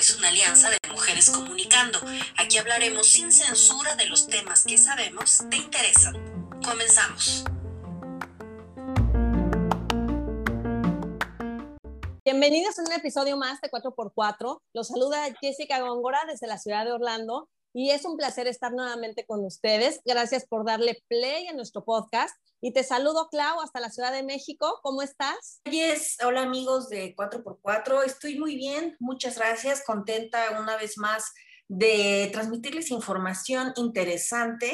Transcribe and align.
es 0.00 0.16
una 0.16 0.28
alianza 0.28 0.70
de 0.70 0.78
mujeres 0.90 1.28
comunicando. 1.28 1.98
Aquí 2.38 2.56
hablaremos 2.56 3.06
sin 3.06 3.30
censura 3.30 3.94
de 3.96 4.06
los 4.06 4.26
temas 4.26 4.64
que 4.64 4.78
sabemos 4.78 5.44
te 5.50 5.58
interesan. 5.58 6.14
Comenzamos. 6.64 7.44
Bienvenidos 12.24 12.78
a 12.78 12.82
un 12.82 12.92
episodio 12.92 13.36
más 13.36 13.60
de 13.60 13.70
4x4. 13.70 14.62
Los 14.72 14.88
saluda 14.88 15.26
Jessica 15.38 15.80
Góngora 15.80 16.24
desde 16.26 16.46
la 16.46 16.56
ciudad 16.56 16.86
de 16.86 16.92
Orlando 16.92 17.48
y 17.72 17.90
es 17.90 18.04
un 18.04 18.16
placer 18.16 18.46
estar 18.46 18.72
nuevamente 18.72 19.24
con 19.26 19.44
ustedes. 19.44 20.00
Gracias 20.04 20.46
por 20.46 20.64
darle 20.64 21.02
play 21.08 21.46
a 21.46 21.52
nuestro 21.52 21.84
podcast. 21.84 22.34
Y 22.60 22.72
te 22.72 22.84
saludo, 22.84 23.28
Clau, 23.30 23.60
hasta 23.60 23.80
la 23.80 23.90
Ciudad 23.90 24.12
de 24.12 24.22
México. 24.22 24.80
¿Cómo 24.82 25.02
estás? 25.02 25.60
Yes. 25.70 26.18
Hola 26.24 26.42
amigos 26.42 26.88
de 26.88 27.14
4x4. 27.16 28.04
Estoy 28.04 28.38
muy 28.38 28.56
bien. 28.56 28.96
Muchas 29.00 29.38
gracias. 29.38 29.82
Contenta 29.84 30.60
una 30.60 30.76
vez 30.76 30.98
más 30.98 31.32
de 31.68 32.28
transmitirles 32.32 32.90
información 32.90 33.72
interesante 33.76 34.72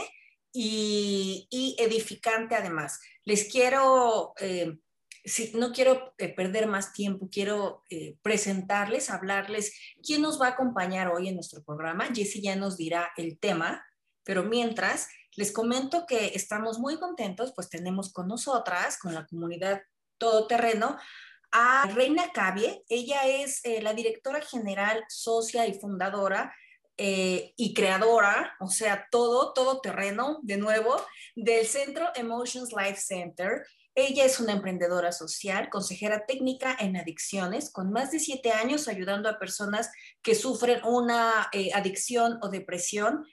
y, 0.53 1.77
edificante 1.79 2.55
además. 2.55 2.99
Les 3.25 3.51
quiero 3.51 4.33
eh, 4.41 4.79
si 5.27 5.51
no 5.55 5.73
quiero 5.73 6.15
eh, 6.19 6.33
perder 6.33 6.69
más 6.69 6.93
tiempo, 6.93 7.29
quiero 7.31 7.83
eh, 7.91 8.17
presentarles, 8.23 9.11
hablarles 9.11 9.75
quién 10.05 10.23
nos 10.23 10.41
va 10.41 10.47
a 10.47 10.51
acompañar 10.51 11.09
hoy 11.09 11.29
en 11.29 11.35
nuestro 11.35 11.65
programa. 11.65 12.07
Jessie 12.15 12.41
ya 12.41 12.55
nos 12.55 12.77
dirá 12.77 13.11
el 13.17 13.37
tema, 13.39 13.85
pero 14.23 14.45
mientras 14.45 15.09
les 15.35 15.51
comento 15.51 16.07
que 16.07 16.33
estamos 16.35 16.79
muy 16.79 16.99
contentos, 16.99 17.53
pues 17.57 17.69
tenemos 17.69 18.13
con 18.13 18.29
nosotras, 18.29 18.99
con 18.99 19.15
la 19.15 19.27
comunidad 19.27 19.83
todoterreno, 20.17 20.97
a 21.51 21.91
Reina 21.93 22.31
Cavie. 22.33 22.85
Ella 22.89 23.27
es 23.27 23.65
eh, 23.65 23.83
la 23.83 23.95
directora 23.95 24.41
general, 24.41 25.05
socia 25.09 25.67
y 25.67 25.75
fundadora 25.75 26.55
y 26.99 27.75
creadora, 27.75 28.57
o 28.59 28.69
sea, 28.69 29.07
todo, 29.11 29.53
todo 29.53 29.83
terreno, 29.83 30.39
de 30.43 30.57
nuevo, 30.57 30.97
del 31.35 31.67
Centro 31.67 32.11
Emotions 32.15 32.73
Life 32.73 32.97
Center. 32.97 33.67
Ella 33.99 34.27
es 34.27 34.41
una 34.41 34.53
emprendedora 34.53 35.11
social, 35.11 35.71
consejera 35.71 36.27
técnica 36.27 36.77
en 36.79 36.99
adicciones, 36.99 37.71
con 37.73 37.91
más 37.93 38.11
de 38.11 38.19
siete 38.19 38.53
años 38.53 38.89
ayudando 38.89 39.31
a 39.31 39.39
personas 39.39 39.91
que 40.23 40.35
sufren 40.35 40.85
una 40.85 41.49
eh, 41.55 41.71
adicción 41.73 42.39
o 42.43 42.51
depresión. 42.51 43.25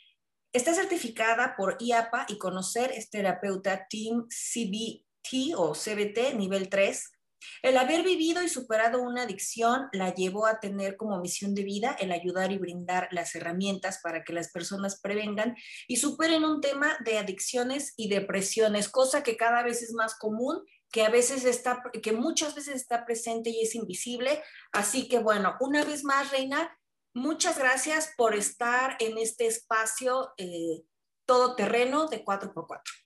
Está 0.53 0.73
certificada 0.73 1.55
por 1.57 1.75
IAPA 1.81 2.27
y 2.29 2.37
conocer 2.37 2.93
es 2.93 3.09
terapeuta 3.09 3.87
Team 3.89 4.25
CBT 4.29 5.53
o 5.57 5.73
CBT 5.73 6.33
nivel 6.37 6.69
3 6.69 7.12
el 7.61 7.77
haber 7.77 8.03
vivido 8.03 8.43
y 8.43 8.49
superado 8.49 9.01
una 9.01 9.23
adicción 9.23 9.87
la 9.93 10.13
llevó 10.13 10.45
a 10.45 10.59
tener 10.59 10.97
como 10.97 11.19
misión 11.19 11.53
de 11.55 11.63
vida 11.63 11.95
el 11.99 12.11
ayudar 12.11 12.51
y 12.51 12.57
brindar 12.57 13.07
las 13.11 13.35
herramientas 13.35 13.99
para 14.01 14.23
que 14.23 14.33
las 14.33 14.51
personas 14.51 14.99
prevengan 14.99 15.55
y 15.87 15.97
superen 15.97 16.43
un 16.43 16.61
tema 16.61 16.97
de 17.05 17.17
adicciones 17.17 17.93
y 17.97 18.09
depresiones, 18.09 18.89
cosa 18.89 19.23
que 19.23 19.37
cada 19.37 19.63
vez 19.63 19.81
es 19.81 19.93
más 19.93 20.15
común 20.15 20.63
que 20.91 21.03
a 21.03 21.09
veces 21.09 21.43
está, 21.43 21.81
que 22.03 22.11
muchas 22.11 22.53
veces 22.53 22.75
está 22.75 23.03
presente 23.03 23.49
y 23.49 23.61
es 23.61 23.73
invisible. 23.73 24.43
Así 24.71 25.09
que 25.09 25.17
bueno, 25.17 25.55
una 25.59 25.83
vez 25.83 26.03
más, 26.03 26.29
Reina, 26.29 26.77
muchas 27.15 27.57
gracias 27.57 28.13
por 28.15 28.35
estar 28.35 28.95
en 28.99 29.17
este 29.17 29.47
espacio 29.47 30.33
eh, 30.37 30.83
todoterreno 31.25 32.07
de 32.07 32.23
4x4. 32.23 33.02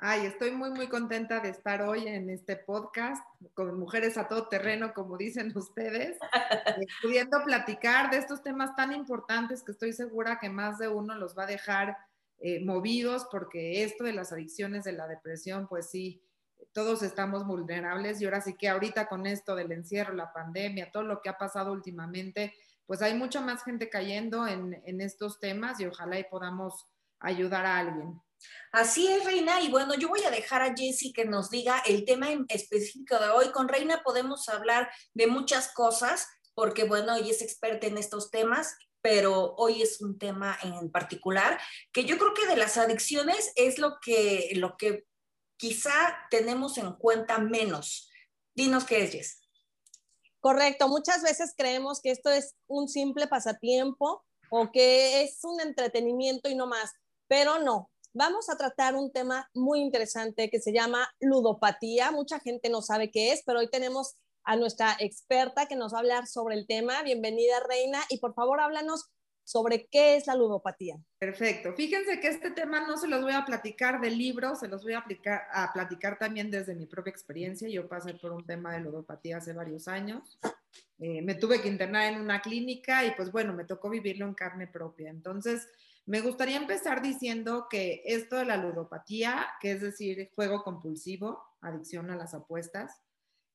Ay, 0.00 0.26
estoy 0.26 0.52
muy, 0.52 0.70
muy 0.70 0.86
contenta 0.86 1.40
de 1.40 1.48
estar 1.48 1.82
hoy 1.82 2.06
en 2.06 2.30
este 2.30 2.54
podcast 2.54 3.20
con 3.54 3.76
mujeres 3.80 4.16
a 4.16 4.28
todo 4.28 4.46
terreno, 4.46 4.94
como 4.94 5.16
dicen 5.16 5.52
ustedes, 5.56 6.16
eh, 6.20 6.86
pudiendo 7.02 7.42
platicar 7.42 8.08
de 8.08 8.18
estos 8.18 8.44
temas 8.44 8.76
tan 8.76 8.92
importantes 8.92 9.64
que 9.64 9.72
estoy 9.72 9.92
segura 9.92 10.38
que 10.38 10.50
más 10.50 10.78
de 10.78 10.86
uno 10.86 11.16
los 11.16 11.36
va 11.36 11.42
a 11.42 11.46
dejar 11.46 11.96
eh, 12.38 12.64
movidos, 12.64 13.26
porque 13.32 13.82
esto 13.82 14.04
de 14.04 14.12
las 14.12 14.32
adicciones, 14.32 14.84
de 14.84 14.92
la 14.92 15.08
depresión, 15.08 15.66
pues 15.66 15.90
sí, 15.90 16.22
todos 16.72 17.02
estamos 17.02 17.44
vulnerables 17.44 18.20
y 18.20 18.26
ahora 18.26 18.40
sí 18.40 18.54
que 18.54 18.68
ahorita 18.68 19.08
con 19.08 19.26
esto 19.26 19.56
del 19.56 19.72
encierro, 19.72 20.14
la 20.14 20.32
pandemia, 20.32 20.92
todo 20.92 21.02
lo 21.02 21.22
que 21.22 21.28
ha 21.28 21.38
pasado 21.38 21.72
últimamente, 21.72 22.54
pues 22.86 23.02
hay 23.02 23.14
mucha 23.14 23.40
más 23.40 23.64
gente 23.64 23.90
cayendo 23.90 24.46
en, 24.46 24.80
en 24.86 25.00
estos 25.00 25.40
temas 25.40 25.80
y 25.80 25.86
ojalá 25.86 26.20
y 26.20 26.24
podamos 26.24 26.86
ayudar 27.18 27.66
a 27.66 27.78
alguien. 27.78 28.20
Así 28.72 29.08
es, 29.08 29.24
Reina. 29.24 29.60
Y 29.62 29.70
bueno, 29.70 29.94
yo 29.94 30.08
voy 30.08 30.22
a 30.24 30.30
dejar 30.30 30.62
a 30.62 30.74
Jessie 30.74 31.12
que 31.12 31.24
nos 31.24 31.50
diga 31.50 31.82
el 31.86 32.04
tema 32.04 32.28
específico 32.48 33.18
de 33.18 33.30
hoy. 33.30 33.50
Con 33.50 33.68
Reina 33.68 34.02
podemos 34.02 34.48
hablar 34.48 34.90
de 35.14 35.26
muchas 35.26 35.72
cosas, 35.72 36.28
porque 36.54 36.84
bueno, 36.84 37.16
ella 37.16 37.30
es 37.30 37.42
experta 37.42 37.86
en 37.86 37.98
estos 37.98 38.30
temas, 38.30 38.76
pero 39.00 39.54
hoy 39.56 39.82
es 39.82 40.00
un 40.00 40.18
tema 40.18 40.58
en 40.62 40.90
particular 40.90 41.58
que 41.92 42.04
yo 42.04 42.18
creo 42.18 42.34
que 42.34 42.46
de 42.46 42.56
las 42.56 42.76
adicciones 42.76 43.52
es 43.56 43.78
lo 43.78 43.98
que, 44.00 44.50
lo 44.56 44.76
que 44.76 45.04
quizá 45.56 46.16
tenemos 46.30 46.78
en 46.78 46.92
cuenta 46.94 47.38
menos. 47.38 48.10
Dinos 48.54 48.84
qué 48.84 49.04
es, 49.04 49.12
Jess. 49.12 49.48
Correcto, 50.40 50.88
muchas 50.88 51.22
veces 51.22 51.54
creemos 51.56 52.00
que 52.00 52.10
esto 52.10 52.30
es 52.30 52.54
un 52.66 52.88
simple 52.88 53.26
pasatiempo 53.26 54.24
o 54.50 54.70
que 54.70 55.22
es 55.22 55.38
un 55.42 55.60
entretenimiento 55.60 56.48
y 56.48 56.54
no 56.54 56.66
más, 56.66 56.92
pero 57.26 57.58
no, 57.58 57.90
vamos 58.18 58.50
a 58.50 58.56
tratar 58.56 58.96
un 58.96 59.12
tema 59.12 59.48
muy 59.54 59.78
interesante 59.78 60.50
que 60.50 60.60
se 60.60 60.72
llama 60.72 61.08
ludopatía. 61.20 62.10
Mucha 62.10 62.40
gente 62.40 62.68
no 62.68 62.82
sabe 62.82 63.12
qué 63.12 63.30
es, 63.30 63.44
pero 63.46 63.60
hoy 63.60 63.70
tenemos 63.70 64.16
a 64.42 64.56
nuestra 64.56 64.96
experta 64.98 65.66
que 65.66 65.76
nos 65.76 65.92
va 65.92 65.98
a 65.98 66.00
hablar 66.00 66.26
sobre 66.26 66.56
el 66.56 66.66
tema. 66.66 67.00
Bienvenida, 67.04 67.60
Reina, 67.68 68.00
y 68.10 68.18
por 68.18 68.34
favor 68.34 68.60
háblanos 68.60 69.08
sobre 69.44 69.86
qué 69.86 70.16
es 70.16 70.26
la 70.26 70.34
ludopatía. 70.34 70.96
Perfecto. 71.20 71.72
Fíjense 71.74 72.18
que 72.18 72.26
este 72.26 72.50
tema 72.50 72.80
no 72.80 72.98
se 72.98 73.06
los 73.06 73.22
voy 73.22 73.34
a 73.34 73.44
platicar 73.44 74.00
del 74.00 74.18
libro, 74.18 74.56
se 74.56 74.66
los 74.66 74.82
voy 74.82 74.94
a, 74.94 75.04
a 75.52 75.72
platicar 75.72 76.18
también 76.18 76.50
desde 76.50 76.74
mi 76.74 76.86
propia 76.86 77.12
experiencia. 77.12 77.68
Yo 77.68 77.88
pasé 77.88 78.14
por 78.14 78.32
un 78.32 78.44
tema 78.44 78.72
de 78.72 78.80
ludopatía 78.80 79.36
hace 79.36 79.52
varios 79.52 79.86
años. 79.86 80.40
Eh, 80.98 81.22
me 81.22 81.36
tuve 81.36 81.62
que 81.62 81.68
internar 81.68 82.12
en 82.12 82.20
una 82.20 82.42
clínica 82.42 83.04
y 83.04 83.12
pues 83.12 83.30
bueno, 83.30 83.52
me 83.52 83.64
tocó 83.64 83.88
vivirlo 83.88 84.26
en 84.26 84.34
carne 84.34 84.66
propia. 84.66 85.08
Entonces, 85.08 85.68
me 86.08 86.22
gustaría 86.22 86.56
empezar 86.56 87.02
diciendo 87.02 87.66
que 87.68 88.00
esto 88.06 88.36
de 88.36 88.46
la 88.46 88.56
ludopatía, 88.56 89.46
que 89.60 89.72
es 89.72 89.82
decir, 89.82 90.30
juego 90.34 90.64
compulsivo, 90.64 91.44
adicción 91.60 92.10
a 92.10 92.16
las 92.16 92.32
apuestas, 92.32 93.02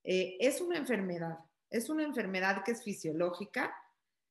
eh, 0.04 0.36
es 0.38 0.60
una 0.60 0.78
enfermedad. 0.78 1.36
Es 1.68 1.88
una 1.88 2.04
enfermedad 2.04 2.62
que 2.62 2.70
es 2.70 2.84
fisiológica 2.84 3.74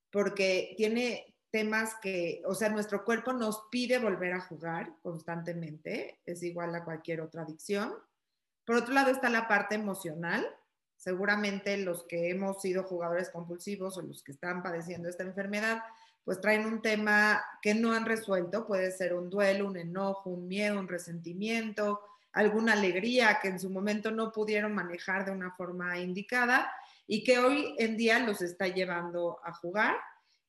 porque 0.09 0.73
tiene 0.77 1.35
temas 1.51 1.95
que, 2.01 2.41
o 2.45 2.55
sea, 2.55 2.69
nuestro 2.69 3.03
cuerpo 3.03 3.33
nos 3.33 3.65
pide 3.69 3.99
volver 3.99 4.31
a 4.31 4.41
jugar 4.41 4.95
constantemente, 5.01 6.21
es 6.25 6.43
igual 6.43 6.73
a 6.75 6.85
cualquier 6.85 7.19
otra 7.19 7.41
adicción. 7.41 7.93
Por 8.65 8.77
otro 8.77 8.93
lado 8.93 9.11
está 9.11 9.29
la 9.29 9.49
parte 9.49 9.75
emocional. 9.75 10.47
Seguramente 10.95 11.75
los 11.75 12.05
que 12.07 12.29
hemos 12.29 12.61
sido 12.61 12.83
jugadores 12.83 13.29
compulsivos 13.31 13.97
o 13.97 14.01
los 14.01 14.23
que 14.23 14.31
están 14.31 14.63
padeciendo 14.63 15.09
esta 15.09 15.23
enfermedad 15.23 15.83
pues 16.23 16.39
traen 16.39 16.65
un 16.65 16.81
tema 16.81 17.43
que 17.61 17.73
no 17.73 17.93
han 17.93 18.05
resuelto, 18.05 18.65
puede 18.65 18.91
ser 18.91 19.13
un 19.13 19.29
duelo, 19.29 19.67
un 19.67 19.77
enojo, 19.77 20.29
un 20.29 20.47
miedo, 20.47 20.79
un 20.79 20.87
resentimiento, 20.87 22.01
alguna 22.31 22.73
alegría 22.73 23.39
que 23.41 23.49
en 23.49 23.59
su 23.59 23.69
momento 23.69 24.11
no 24.11 24.31
pudieron 24.31 24.73
manejar 24.73 25.25
de 25.25 25.31
una 25.31 25.51
forma 25.51 25.99
indicada 25.99 26.71
y 27.07 27.23
que 27.23 27.39
hoy 27.39 27.75
en 27.77 27.97
día 27.97 28.19
los 28.19 28.41
está 28.41 28.67
llevando 28.67 29.39
a 29.43 29.53
jugar. 29.53 29.95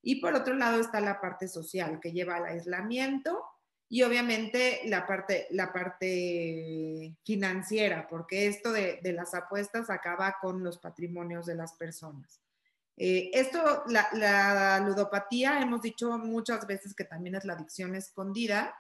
Y 0.03 0.21
por 0.21 0.35
otro 0.35 0.55
lado 0.55 0.81
está 0.81 1.01
la 1.01 1.21
parte 1.21 1.49
social 1.49 1.99
que 2.01 2.13
lleva 2.13 2.37
al 2.37 2.45
aislamiento 2.45 3.43
y 3.89 4.03
obviamente 4.03 4.83
la 4.85 5.07
parte, 5.07 5.47
la 5.51 5.73
parte 5.73 7.15
financiera, 7.25 8.07
porque 8.09 8.47
esto 8.47 8.71
de, 8.73 9.01
de 9.03 9.13
las 9.13 9.35
apuestas 9.35 9.91
acaba 9.91 10.37
con 10.41 10.63
los 10.63 10.79
patrimonios 10.79 11.47
de 11.47 11.55
las 11.55 11.75
personas. 11.75 12.44
Eh, 12.97 13.31
esto, 13.33 13.83
la, 13.89 14.81
ludopatía, 14.87 15.61
hemos 15.61 15.83
dicho 15.83 16.17
muchas 16.19 16.67
veces 16.67 16.95
que 16.95 17.05
también 17.05 17.35
es 17.35 17.45
la 17.45 17.55
adicción 17.55 17.95
escondida, 17.95 18.75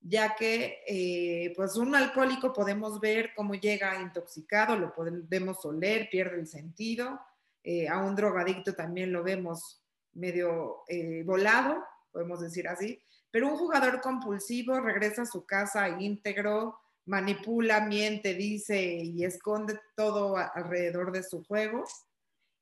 ya 0.00 0.34
que 0.34 0.82
eh, 0.86 1.52
pues 1.56 1.76
un 1.76 1.94
alcohólico 1.94 2.52
podemos 2.52 3.00
ver 3.00 3.32
cómo 3.34 3.54
llega 3.54 4.00
intoxicado, 4.00 4.76
lo 4.76 4.92
podemos 4.92 5.64
oler, 5.64 6.08
pierde 6.10 6.40
el 6.40 6.46
sentido, 6.46 7.20
eh, 7.62 7.88
a 7.88 7.98
un 7.98 8.14
drogadicto 8.14 8.74
también 8.74 9.12
lo 9.12 9.22
vemos 9.22 9.82
medio 10.12 10.84
volado, 11.24 11.84
podemos 12.10 12.40
decir 12.40 12.66
así, 12.68 13.02
pero 13.30 13.48
un 13.48 13.58
jugador 13.58 14.00
compulsivo 14.00 14.80
regresa 14.80 15.22
a 15.22 15.26
su 15.26 15.44
casa 15.44 15.88
íntegro, 16.00 16.78
manipula, 17.04 17.80
miente, 17.80 18.34
dice 18.34 18.82
y 18.82 19.24
esconde 19.24 19.78
todo 19.94 20.36
alrededor 20.36 21.12
de 21.12 21.22
su 21.22 21.44
juego 21.44 21.84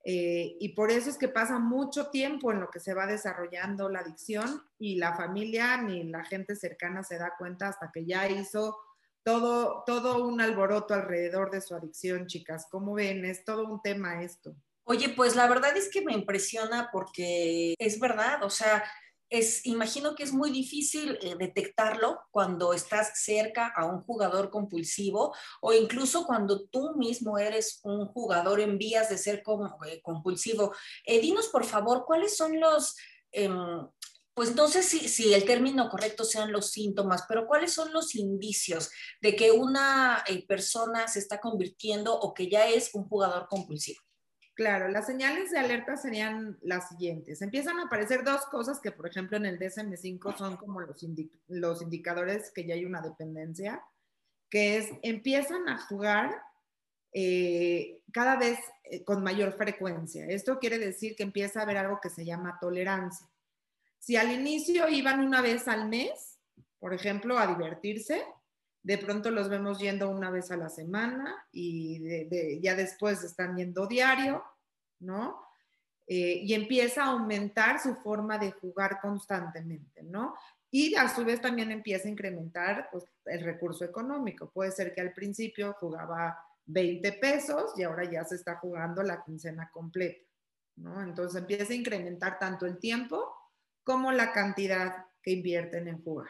eh, 0.04 0.56
y 0.60 0.70
por 0.70 0.90
eso 0.90 1.08
es 1.08 1.16
que 1.16 1.28
pasa 1.28 1.58
mucho 1.58 2.10
tiempo 2.10 2.52
en 2.52 2.60
lo 2.60 2.70
que 2.70 2.78
se 2.78 2.92
va 2.92 3.06
desarrollando 3.06 3.88
la 3.88 4.00
adicción 4.00 4.62
y 4.78 4.96
la 4.96 5.16
familia 5.16 5.78
ni 5.78 6.04
la 6.04 6.24
gente 6.24 6.56
cercana 6.56 7.02
se 7.02 7.16
da 7.18 7.32
cuenta 7.38 7.68
hasta 7.68 7.90
que 7.90 8.04
ya 8.04 8.28
hizo 8.28 8.76
todo, 9.22 9.82
todo 9.86 10.26
un 10.26 10.42
alboroto 10.42 10.92
alrededor 10.92 11.50
de 11.50 11.62
su 11.62 11.74
adicción, 11.74 12.26
chicas. 12.26 12.66
¿Cómo 12.70 12.92
ven? 12.92 13.24
Es 13.24 13.44
todo 13.44 13.66
un 13.66 13.80
tema 13.80 14.22
esto. 14.22 14.54
Oye, 14.84 15.08
pues 15.16 15.34
la 15.34 15.48
verdad 15.48 15.74
es 15.74 15.88
que 15.88 16.02
me 16.02 16.12
impresiona 16.12 16.90
porque 16.92 17.74
es 17.78 17.98
verdad, 17.98 18.42
o 18.42 18.50
sea, 18.50 18.84
es, 19.31 19.65
imagino 19.67 20.15
que 20.15 20.23
es 20.23 20.32
muy 20.32 20.50
difícil 20.50 21.19
eh, 21.23 21.37
detectarlo 21.38 22.21
cuando 22.31 22.73
estás 22.73 23.23
cerca 23.23 23.73
a 23.75 23.87
un 23.87 24.03
jugador 24.03 24.50
compulsivo 24.50 25.35
o 25.61 25.73
incluso 25.73 26.26
cuando 26.26 26.67
tú 26.67 26.94
mismo 26.97 27.38
eres 27.38 27.81
un 27.85 28.06
jugador 28.06 28.61
en 28.61 28.79
vías 28.79 29.09
de 29.09 29.19
ser 29.19 29.43
eh, 29.87 30.00
compulsivo. 30.03 30.75
Eh, 31.05 31.21
dinos, 31.21 31.49
por 31.49 31.65
favor, 31.65 32.05
cuáles 32.06 32.37
son 32.37 32.61
los, 32.61 32.97
em, 33.32 33.88
pues 34.35 34.55
no 34.55 34.69
sé 34.69 34.82
si, 34.82 35.09
si, 35.09 35.32
el 35.32 35.44
término 35.44 35.88
correcto 35.88 36.25
sean 36.25 36.53
los 36.53 36.71
síntomas, 36.71 37.25
pero 37.29 37.47
cuáles 37.47 37.73
son 37.73 37.93
los 37.93 38.15
indicios 38.15 38.91
de 39.21 39.37
que 39.37 39.53
una 39.53 40.25
persona 40.49 41.09
se 41.09 41.21
está 41.21 41.41
convirtiendo 41.41 42.15
o 42.19 42.35
que 42.35 42.49
ya 42.50 42.69
es 42.69 42.91
un 42.94 43.09
jugador 43.09 43.47
compulsivo. 43.49 44.00
Claro, 44.54 44.88
las 44.88 45.06
señales 45.06 45.50
de 45.50 45.58
alerta 45.58 45.96
serían 45.96 46.56
las 46.62 46.88
siguientes. 46.88 47.42
Empiezan 47.42 47.80
a 47.80 47.84
aparecer 47.84 48.22
dos 48.22 48.42
cosas 48.46 48.80
que, 48.80 48.92
por 48.92 49.08
ejemplo, 49.08 49.36
en 49.36 49.46
el 49.46 49.58
DSM5 49.58 50.36
son 50.36 50.56
como 50.56 50.80
los, 50.80 51.02
indicadores 51.82 52.52
que 52.52 52.64
ya 52.64 52.74
hay 52.74 52.84
una 52.84 53.00
dependencia, 53.00 53.82
que 54.48 54.76
es 54.76 54.88
empiezan 55.02 55.68
a 55.68 55.78
jugar 55.78 56.40
eh, 57.12 58.00
cada 58.12 58.36
vez 58.36 58.60
eh, 58.84 59.02
con 59.02 59.24
mayor 59.24 59.56
frecuencia. 59.56 60.24
Esto 60.26 60.60
quiere 60.60 60.78
decir 60.78 61.16
que 61.16 61.24
empieza 61.24 61.58
a 61.58 61.62
haber 61.64 61.78
algo 61.78 61.98
que 62.00 62.10
se 62.10 62.24
llama 62.24 62.58
tolerancia. 62.60 63.28
Si 63.98 64.14
al 64.14 64.30
inicio 64.30 64.88
iban 64.88 65.18
una 65.18 65.40
vez 65.40 65.66
al 65.66 65.88
mes, 65.88 66.38
por 66.78 66.94
ejemplo, 66.94 67.38
a 67.38 67.48
divertirse, 67.48 68.24
de 68.84 68.98
pronto 68.98 69.31
los 69.31 69.48
vemos 69.48 69.78
yendo 69.78 70.10
una 70.10 70.31
vez 70.31 70.50
a 70.50 70.58
la 70.58 70.69
semana 70.69 71.34
y 71.50 72.60
ya 72.60 72.76
después 72.76 73.25
están 73.25 73.56
yendo 73.56 73.86
diario, 73.86 74.44
¿no? 75.00 75.42
Eh, 76.06 76.40
y 76.42 76.52
empieza 76.52 77.02
a 77.02 77.12
aumentar 77.12 77.81
su 77.81 77.94
forma 77.96 78.36
de 78.36 78.52
jugar 78.52 79.00
constantemente, 79.00 80.02
¿no? 80.02 80.34
Y 80.70 80.94
a 80.96 81.08
su 81.08 81.25
vez 81.25 81.40
también 81.40 81.72
empieza 81.72 82.08
a 82.08 82.10
incrementar 82.10 82.88
pues, 82.92 83.04
el 83.25 83.42
recurso 83.42 83.86
económico. 83.86 84.50
Puede 84.50 84.70
ser 84.70 84.94
que 84.94 85.00
al 85.00 85.14
principio 85.14 85.75
jugaba 85.80 86.38
20 86.66 87.10
pesos 87.14 87.72
y 87.78 87.84
ahora 87.84 88.04
ya 88.10 88.22
se 88.25 88.34
está 88.34 88.56
jugando 88.56 89.02
la 89.02 89.25
quincena 89.25 89.70
completa, 89.72 90.28
¿no? 90.76 91.00
Entonces 91.02 91.40
empieza 91.40 91.72
a 91.72 91.76
incrementar 91.76 92.38
tanto 92.38 92.66
el 92.66 92.78
tiempo 92.78 93.34
como 93.82 94.12
la 94.12 94.30
cantidad 94.32 95.06
que 95.22 95.30
invierten 95.30 95.88
en 95.88 96.02
jugar. 96.02 96.28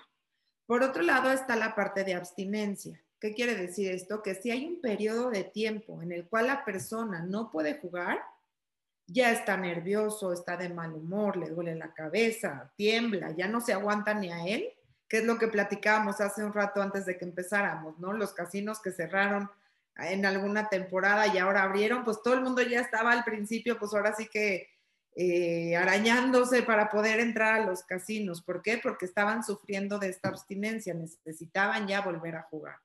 Por 0.67 0.83
otro 0.83 1.03
lado 1.03 1.31
está 1.31 1.57
la 1.57 1.75
parte 1.75 2.05
de 2.05 2.15
abstinencia. 2.15 3.01
¿Qué 3.21 3.35
quiere 3.35 3.55
decir 3.55 3.91
esto? 3.91 4.23
Que 4.23 4.35
si 4.35 4.51
hay 4.51 4.67
un 4.67 4.81
periodo 4.81 5.31
de 5.31 5.45
tiempo 5.45 6.03
en 6.03 6.13
el 6.13 6.27
cual 6.27 6.47
la 6.47 6.65
persona 6.65 7.23
no 7.23 7.51
puede 7.51 7.79
jugar, 7.79 8.19
ya 9.07 9.31
está 9.31 9.57
nervioso, 9.57 10.33
está 10.33 10.57
de 10.57 10.69
mal 10.69 10.93
humor, 10.93 11.37
le 11.37 11.51
duele 11.51 11.75
la 11.75 11.93
cabeza, 11.93 12.73
tiembla, 12.77 13.33
ya 13.37 13.49
no 13.49 13.61
se 13.61 13.73
aguanta 13.73 14.15
ni 14.15 14.31
a 14.31 14.47
él, 14.47 14.69
que 15.09 15.19
es 15.19 15.25
lo 15.25 15.39
que 15.39 15.49
platicábamos 15.49 16.21
hace 16.21 16.43
un 16.43 16.53
rato 16.53 16.81
antes 16.81 17.05
de 17.05 17.19
que 17.19 17.25
empezáramos, 17.25 17.99
¿no? 17.99 18.13
Los 18.13 18.33
casinos 18.33 18.81
que 18.81 18.93
cerraron 18.93 19.51
en 19.97 20.27
alguna 20.27 20.69
temporada 20.69 21.27
y 21.27 21.39
ahora 21.39 21.63
abrieron, 21.63 22.05
pues 22.05 22.23
todo 22.23 22.35
el 22.35 22.41
mundo 22.41 22.63
ya 22.63 22.81
estaba 22.81 23.13
al 23.13 23.25
principio, 23.25 23.79
pues 23.79 23.93
ahora 23.95 24.15
sí 24.15 24.29
que 24.29 24.69
eh, 25.17 25.77
arañándose 25.77 26.63
para 26.63 26.91
poder 26.91 27.21
entrar 27.21 27.61
a 27.61 27.67
los 27.67 27.85
casinos. 27.85 28.43
¿Por 28.43 28.63
qué? 28.63 28.79
Porque 28.83 29.05
estaban 29.05 29.45
sufriendo 29.45 29.99
de 29.99 30.09
esta 30.09 30.29
abstinencia, 30.29 30.93
necesitaban 30.93 31.87
ya 31.87 32.01
volver 32.01 32.37
a 32.37 32.43
jugar. 32.43 32.77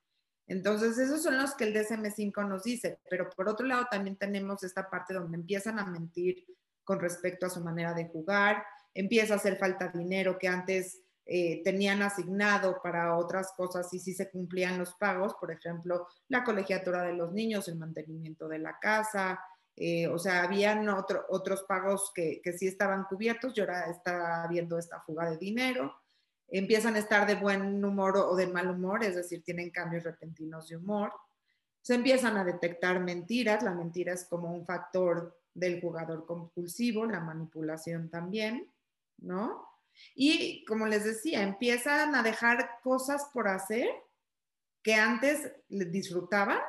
Entonces, 0.48 0.98
esos 0.98 1.22
son 1.22 1.38
los 1.38 1.56
que 1.56 1.66
el 1.66 1.76
DSM5 1.76 2.48
nos 2.48 2.64
dice, 2.64 3.00
pero 3.10 3.30
por 3.30 3.48
otro 3.48 3.66
lado 3.68 3.88
también 3.90 4.16
tenemos 4.16 4.64
esta 4.64 4.90
parte 4.90 5.14
donde 5.14 5.38
empiezan 5.38 5.78
a 5.80 5.86
mentir 5.86 6.44
con 6.84 7.00
respecto 7.00 7.46
a 7.46 7.52
su 7.52 7.64
manera 7.64 7.94
de 7.94 8.08
jugar, 8.08 8.64
empieza 8.96 9.36
a 9.36 9.38
hacer 9.38 9.58
falta 9.58 9.90
dinero 9.90 10.40
que 10.40 10.48
antes 10.48 11.04
eh, 11.26 11.62
tenían 11.64 12.02
asignado 12.02 12.82
para 12.82 13.16
otras 13.16 13.54
cosas 13.56 13.94
y 13.94 14.00
si 14.00 14.16
se 14.16 14.32
cumplían 14.32 14.80
los 14.80 14.96
pagos, 14.96 15.36
por 15.40 15.52
ejemplo, 15.52 16.08
la 16.28 16.44
colegiatura 16.44 17.04
de 17.04 17.14
los 17.14 17.32
niños, 17.32 17.68
el 17.68 17.78
mantenimiento 17.78 18.48
de 18.48 18.58
la 18.58 18.80
casa, 18.80 19.40
eh, 19.82 20.08
o 20.08 20.20
sea, 20.20 20.44
habían 20.44 20.86
otros 20.90 21.64
pagos 21.64 22.12
que, 22.14 22.42
que, 22.44 22.52
sí 22.52 22.68
estaban 22.68 23.06
cubiertos 23.06 23.54
y 23.56 23.62
ahora 23.62 23.90
está 23.90 24.44
habiendo 24.44 24.78
esta 24.78 25.00
fuga 25.00 25.30
de 25.30 25.38
dinero. 25.38 25.96
Empiezan 26.50 26.96
a 26.96 27.00
estar 27.00 27.26
de 27.26 27.36
buen 27.36 27.84
humor 27.86 28.18
o 28.18 28.36
de 28.36 28.48
mal 28.48 28.70
humor, 28.70 29.06
es 29.06 29.16
decir, 29.16 29.42
tienen 29.42 29.70
cambios 29.70 30.04
repentinos 30.04 30.68
de 30.68 30.76
humor. 30.76 31.14
Se 31.82 31.96
empiezan 31.96 32.36
a 32.36 32.44
detectar 32.44 33.00
mentiras, 33.00 33.64
la 33.64 33.74
mentira 33.74 34.12
es 34.12 34.26
como 34.26 34.54
un 34.54 34.66
factor 34.66 35.40
del 35.54 35.80
jugador 35.80 36.26
compulsivo, 36.26 37.06
la 37.06 37.22
manipulación 37.22 38.10
también, 38.10 38.70
¿no? 39.20 39.66
Y 40.14 40.66
como 40.66 40.88
les 40.88 41.06
decía, 41.06 41.42
empiezan 41.42 42.16
a 42.16 42.22
dejar 42.22 42.70
cosas 42.84 43.30
por 43.34 43.48
hacer 43.48 43.88
que 44.84 44.96
antes 44.96 45.54
disfrutaban 45.70 46.60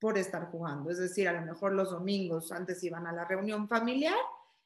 por 0.00 0.16
estar 0.18 0.50
jugando. 0.50 0.90
Es 0.90 0.98
decir, 0.98 1.28
a 1.28 1.32
lo 1.32 1.42
mejor 1.42 1.72
los 1.72 1.90
domingos 1.90 2.50
antes 2.50 2.82
iban 2.82 3.06
a 3.06 3.12
la 3.12 3.26
reunión 3.26 3.68
familiar 3.68 4.16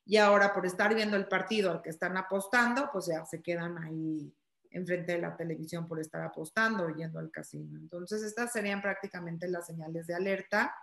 y 0.07 0.17
ahora 0.17 0.55
por 0.55 0.65
estar 0.65 0.95
viendo 0.95 1.17
el 1.17 1.27
partido 1.27 1.73
al 1.73 1.83
que 1.83 1.91
están 1.91 2.17
apostando, 2.17 2.89
pues 2.93 3.07
ya 3.07 3.25
se 3.27 3.43
quedan 3.43 3.77
ahí 3.79 4.33
enfrente 4.71 5.13
de 5.13 5.21
la 5.21 5.37
televisión 5.37 5.87
por 5.89 6.01
estar 6.01 6.23
apostando 6.23 6.89
yendo 6.89 7.19
al 7.19 7.31
casino. 7.31 7.79
Entonces, 7.79 8.23
estas 8.23 8.53
serían 8.53 8.81
prácticamente 8.81 9.49
las 9.49 9.67
señales 9.67 10.07
de 10.07 10.15
alerta. 10.15 10.75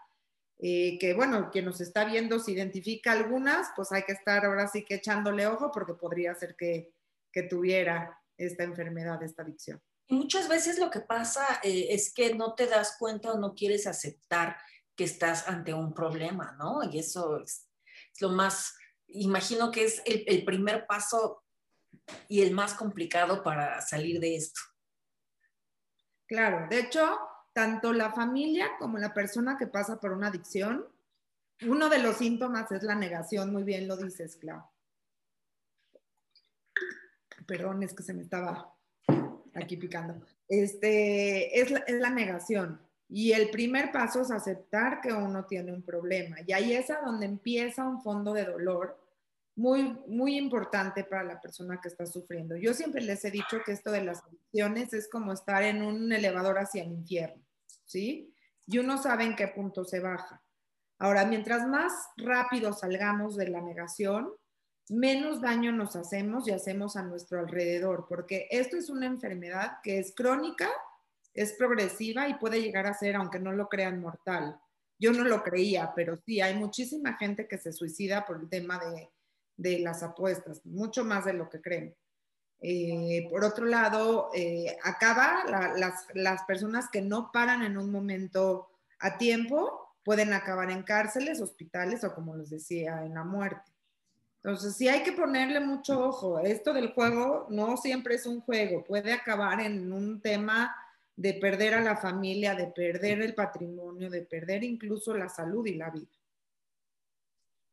Eh, 0.63 0.97
que 0.99 1.13
bueno, 1.13 1.49
quien 1.49 1.65
nos 1.65 1.81
está 1.81 2.05
viendo, 2.05 2.39
si 2.39 2.51
identifica 2.53 3.13
algunas, 3.13 3.69
pues 3.75 3.91
hay 3.91 4.03
que 4.03 4.11
estar 4.11 4.45
ahora 4.45 4.67
sí 4.67 4.85
que 4.85 4.95
echándole 4.95 5.47
ojo 5.47 5.71
porque 5.71 5.95
podría 5.95 6.35
ser 6.35 6.55
que, 6.55 6.93
que 7.31 7.43
tuviera 7.43 8.19
esta 8.37 8.63
enfermedad, 8.63 9.21
esta 9.23 9.41
adicción 9.41 9.81
muchas 10.11 10.47
veces 10.47 10.77
lo 10.77 10.91
que 10.91 10.99
pasa 10.99 11.59
eh, 11.63 11.87
es 11.89 12.13
que 12.13 12.35
no 12.35 12.53
te 12.53 12.67
das 12.67 12.97
cuenta 12.99 13.31
o 13.31 13.39
no 13.39 13.55
quieres 13.55 13.87
aceptar 13.87 14.57
que 14.95 15.05
estás 15.05 15.47
ante 15.47 15.73
un 15.73 15.93
problema, 15.93 16.55
¿no? 16.59 16.83
Y 16.83 16.99
eso 16.99 17.39
es, 17.39 17.67
lo 18.19 18.29
más, 18.29 18.75
imagino 19.07 19.71
que 19.71 19.85
es 19.85 20.01
el, 20.05 20.23
el, 20.27 20.45
primer 20.45 20.85
paso 20.85 21.43
y 22.27 22.41
el 22.41 22.51
más 22.51 22.73
complicado 22.73 23.41
para 23.41 23.81
salir 23.81 24.19
de 24.19 24.35
esto. 24.35 24.61
Claro, 26.27 26.67
de 26.69 26.79
hecho, 26.79 27.17
tanto 27.53 27.93
la 27.93 28.11
familia 28.11 28.71
como 28.79 28.97
la 28.97 29.13
persona 29.13 29.57
que 29.57 29.67
pasa 29.67 29.99
por 29.99 30.11
una 30.11 30.27
adicción, 30.27 30.85
uno 31.63 31.89
de 31.89 31.99
los 31.99 32.17
síntomas 32.17 32.71
es 32.71 32.83
la 32.83 32.95
negación, 32.95 33.51
muy 33.51 33.63
bien 33.63 33.87
lo 33.87 33.95
dices, 33.95 34.35
Clau. 34.35 34.63
Perdón, 37.47 37.83
es 37.83 37.93
que 37.93 38.03
se 38.03 38.13
me 38.13 38.21
estaba 38.21 38.75
aquí 39.53 39.77
picando, 39.77 40.25
este, 40.47 41.59
es, 41.59 41.71
la, 41.71 42.09
negación. 42.09 42.79
Y 43.09 43.33
el 43.33 43.49
primer 43.49 43.91
paso 43.91 44.21
es 44.21 44.31
aceptar 44.31 45.01
que 45.01 45.11
uno 45.11 45.45
tiene 45.45 45.73
un 45.73 45.83
problema. 45.83 46.37
Y 46.45 46.53
ahí 46.53 46.73
es 46.73 46.89
a 46.89 47.01
donde 47.01 47.25
empieza 47.25 47.87
un 47.87 48.01
fondo 48.01 48.33
de 48.33 48.45
dolor 48.45 48.97
muy, 49.55 49.97
muy 50.07 50.37
importante 50.37 51.03
para 51.03 51.23
la 51.23 51.41
persona 51.41 51.79
que 51.81 51.89
está 51.89 52.05
sufriendo. 52.05 52.55
Yo 52.55 52.73
siempre 52.73 53.01
les 53.01 53.23
he 53.25 53.31
dicho 53.31 53.59
que 53.65 53.73
esto 53.73 53.91
de 53.91 54.03
las 54.03 54.23
adicciones 54.23 54.93
es 54.93 55.09
como 55.09 55.33
estar 55.33 55.63
en 55.63 55.81
un 55.81 56.11
elevador 56.11 56.57
hacia 56.57 56.83
el 56.83 56.91
infierno, 56.91 57.43
¿sí? 57.85 58.33
Y 58.65 58.77
uno 58.77 58.97
sabe 58.97 59.25
en 59.25 59.35
qué 59.35 59.49
punto 59.49 59.83
se 59.83 59.99
baja. 59.99 60.41
Ahora, 60.97 61.25
mientras 61.25 61.67
más 61.67 61.91
rápido 62.15 62.71
salgamos 62.73 63.35
de 63.35 63.49
la 63.49 63.59
negación, 63.59 64.31
menos 64.89 65.41
daño 65.41 65.71
nos 65.71 65.95
hacemos 65.95 66.47
y 66.47 66.51
hacemos 66.51 66.95
a 66.95 67.03
nuestro 67.03 67.39
alrededor, 67.39 68.05
porque 68.07 68.47
esto 68.51 68.77
es 68.77 68.89
una 68.89 69.05
enfermedad 69.05 69.77
que 69.83 69.99
es 69.99 70.13
crónica, 70.13 70.69
es 71.33 71.53
progresiva 71.53 72.27
y 72.27 72.35
puede 72.35 72.61
llegar 72.61 72.87
a 72.87 72.93
ser, 72.93 73.15
aunque 73.15 73.39
no 73.39 73.51
lo 73.51 73.69
crean, 73.69 74.01
mortal. 74.01 74.59
Yo 74.99 75.13
no 75.13 75.23
lo 75.23 75.43
creía, 75.43 75.93
pero 75.95 76.19
sí, 76.25 76.41
hay 76.41 76.55
muchísima 76.55 77.17
gente 77.17 77.47
que 77.47 77.57
se 77.57 77.71
suicida 77.71 78.25
por 78.25 78.39
el 78.41 78.49
tema 78.49 78.79
de, 79.57 79.79
las 79.79 80.03
apuestas, 80.03 80.65
mucho 80.65 81.03
más 81.03 81.25
de 81.25 81.33
lo 81.33 81.49
que 81.49 81.61
creen. 81.61 81.95
Eh, 82.59 83.27
por 83.29 83.43
otro 83.43 83.65
lado, 83.65 84.29
eh, 84.33 84.77
acaba 84.83 85.43
las, 85.77 86.05
las 86.13 86.43
personas 86.43 86.89
que 86.91 87.01
no 87.01 87.31
paran 87.31 87.63
en 87.63 87.77
un 87.77 87.91
momento 87.91 88.69
a 88.99 89.17
tiempo, 89.17 89.95
pueden 90.03 90.33
acabar 90.33 90.71
en 90.71 90.83
cárceles, 90.83 91.41
hospitales 91.41 92.03
o, 92.03 92.13
como 92.13 92.35
les 92.35 92.49
decía, 92.49 93.03
en 93.05 93.13
la 93.13 93.23
muerte. 93.23 93.70
Entonces, 94.43 94.75
sí 94.75 94.87
hay 94.87 95.03
que 95.03 95.11
ponerle 95.11 95.59
mucho 95.59 96.03
ojo. 96.03 96.39
Esto 96.39 96.73
del 96.73 96.93
juego 96.93 97.45
no 97.49 97.77
siempre 97.77 98.15
es 98.15 98.25
un 98.25 98.41
juego, 98.41 98.83
puede 98.83 99.13
acabar 99.13 99.61
en 99.61 99.93
un 99.93 100.21
tema 100.21 100.75
de 101.15 101.35
perder 101.35 101.75
a 101.75 101.81
la 101.81 101.97
familia, 101.97 102.55
de 102.55 102.67
perder 102.67 103.21
el 103.21 103.35
patrimonio, 103.35 104.09
de 104.09 104.23
perder 104.23 104.63
incluso 104.63 105.13
la 105.13 105.29
salud 105.29 105.65
y 105.67 105.75
la 105.75 105.91
vida. 105.91 106.09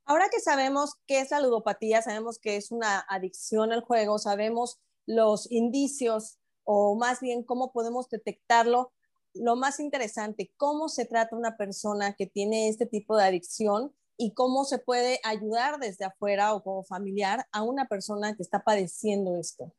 Ahora 0.04 0.28
que 0.30 0.40
sabemos 0.40 0.96
qué 1.06 1.20
es 1.20 1.30
la 1.30 1.40
ludopatía, 1.40 2.02
sabemos 2.02 2.38
que 2.38 2.56
es 2.56 2.70
una 2.70 3.00
adicción 3.08 3.72
al 3.72 3.82
juego, 3.82 4.18
sabemos 4.18 4.78
los 5.06 5.50
indicios 5.50 6.38
o 6.64 6.96
más 6.96 7.20
bien 7.20 7.42
cómo 7.42 7.72
podemos 7.72 8.10
detectarlo, 8.10 8.92
lo 9.34 9.56
más 9.56 9.80
interesante, 9.80 10.52
cómo 10.56 10.88
se 10.88 11.06
trata 11.06 11.36
una 11.36 11.56
persona 11.56 12.14
que 12.14 12.26
tiene 12.26 12.68
este 12.68 12.86
tipo 12.86 13.16
de 13.16 13.24
adicción 13.24 13.94
y 14.18 14.34
cómo 14.34 14.64
se 14.64 14.78
puede 14.78 15.20
ayudar 15.22 15.78
desde 15.78 16.04
afuera 16.04 16.52
o 16.52 16.62
como 16.62 16.82
familiar 16.84 17.46
a 17.52 17.62
una 17.62 17.86
persona 17.86 18.34
que 18.34 18.42
está 18.42 18.64
padeciendo 18.64 19.38
esto. 19.38 19.72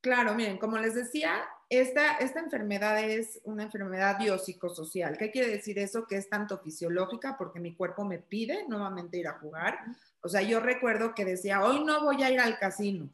Claro, 0.00 0.34
miren, 0.34 0.58
como 0.58 0.78
les 0.78 0.94
decía, 0.94 1.44
esta, 1.68 2.16
esta 2.18 2.40
enfermedad 2.40 3.02
es 3.02 3.40
una 3.44 3.64
enfermedad 3.64 4.18
biopsicosocial. 4.18 5.18
¿Qué 5.18 5.30
quiere 5.30 5.48
decir 5.48 5.78
eso? 5.78 6.06
Que 6.06 6.16
es 6.16 6.28
tanto 6.28 6.58
fisiológica 6.58 7.36
porque 7.36 7.60
mi 7.60 7.74
cuerpo 7.74 8.04
me 8.04 8.18
pide 8.18 8.66
nuevamente 8.66 9.18
ir 9.18 9.28
a 9.28 9.38
jugar. 9.38 9.78
O 10.22 10.28
sea, 10.28 10.42
yo 10.42 10.60
recuerdo 10.60 11.14
que 11.14 11.24
decía, 11.24 11.62
hoy 11.62 11.84
no 11.84 12.02
voy 12.02 12.22
a 12.22 12.30
ir 12.30 12.40
al 12.40 12.58
casino. 12.58 13.10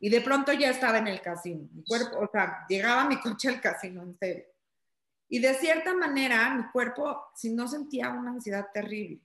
Y 0.00 0.08
de 0.08 0.20
pronto 0.22 0.52
ya 0.52 0.70
estaba 0.70 0.98
en 0.98 1.06
el 1.06 1.20
casino. 1.20 1.68
Mi 1.72 1.84
cuerpo, 1.84 2.18
o 2.18 2.28
sea, 2.32 2.66
llegaba 2.68 3.06
mi 3.06 3.20
coche 3.20 3.48
al 3.48 3.60
casino, 3.60 4.02
en 4.02 4.18
serio. 4.18 4.46
Y 5.28 5.38
de 5.38 5.54
cierta 5.54 5.94
manera, 5.94 6.54
mi 6.54 6.64
cuerpo, 6.72 7.28
si 7.34 7.50
no 7.50 7.68
sentía 7.68 8.10
una 8.10 8.32
ansiedad 8.32 8.66
terrible, 8.72 9.20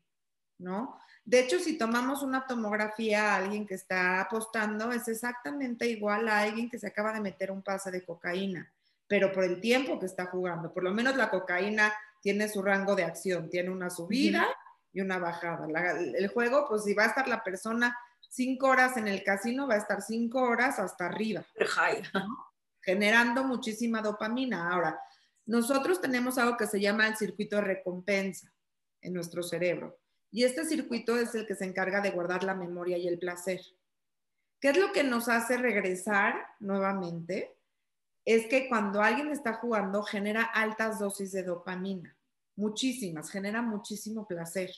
¿no? 0.59 0.99
De 1.23 1.39
hecho, 1.39 1.59
si 1.59 1.77
tomamos 1.77 2.23
una 2.23 2.47
tomografía 2.47 3.33
a 3.33 3.35
alguien 3.35 3.67
que 3.67 3.73
está 3.73 4.21
apostando, 4.21 4.91
es 4.91 5.07
exactamente 5.07 5.87
igual 5.87 6.27
a 6.29 6.41
alguien 6.41 6.69
que 6.69 6.79
se 6.79 6.87
acaba 6.87 7.13
de 7.13 7.21
meter 7.21 7.51
un 7.51 7.61
pase 7.61 7.91
de 7.91 8.05
cocaína, 8.05 8.71
pero 9.07 9.31
por 9.31 9.43
el 9.43 9.59
tiempo 9.59 9.99
que 9.99 10.05
está 10.05 10.27
jugando. 10.27 10.73
Por 10.73 10.83
lo 10.83 10.93
menos 10.93 11.15
la 11.15 11.29
cocaína 11.29 11.93
tiene 12.21 12.47
su 12.47 12.61
rango 12.61 12.95
de 12.95 13.03
acción, 13.03 13.49
tiene 13.49 13.69
una 13.69 13.89
subida 13.89 14.47
y 14.93 15.01
una 15.01 15.19
bajada. 15.19 15.67
el 15.97 16.27
juego, 16.29 16.65
pues 16.67 16.83
si 16.85 16.93
va 16.93 17.03
a 17.03 17.07
estar 17.07 17.27
la 17.27 17.43
persona 17.43 17.97
cinco 18.29 18.67
horas 18.67 18.97
en 18.97 19.07
el 19.07 19.23
casino, 19.23 19.67
va 19.67 19.75
a 19.75 19.79
estar 19.79 20.01
cinco 20.01 20.41
horas 20.41 20.79
hasta 20.79 21.07
arriba, 21.07 21.45
generando 22.81 23.43
muchísima 23.43 24.01
dopamina. 24.01 24.71
Ahora, 24.71 24.99
nosotros 25.45 26.01
tenemos 26.01 26.37
algo 26.37 26.57
que 26.57 26.67
se 26.67 26.79
llama 26.79 27.07
el 27.07 27.17
circuito 27.17 27.55
de 27.57 27.63
recompensa 27.63 28.51
en 29.01 29.13
nuestro 29.13 29.43
cerebro. 29.43 29.97
Y 30.31 30.43
este 30.43 30.65
circuito 30.65 31.17
es 31.17 31.33
el 31.35 31.47
que 31.47 31.55
se 31.55 31.65
encarga 31.65 32.01
de 32.01 32.11
guardar 32.11 32.43
la 32.43 32.55
memoria 32.55 32.97
y 32.97 33.07
el 33.07 33.19
placer. 33.19 33.61
¿Qué 34.59 34.69
es 34.69 34.77
lo 34.77 34.91
que 34.91 35.03
nos 35.03 35.29
hace 35.29 35.57
regresar 35.57 36.35
nuevamente? 36.59 37.55
Es 38.25 38.47
que 38.47 38.67
cuando 38.67 39.01
alguien 39.01 39.29
está 39.29 39.53
jugando 39.53 40.03
genera 40.03 40.43
altas 40.43 40.99
dosis 40.99 41.31
de 41.31 41.43
dopamina, 41.43 42.17
muchísimas, 42.55 43.29
genera 43.29 43.61
muchísimo 43.61 44.27
placer. 44.27 44.71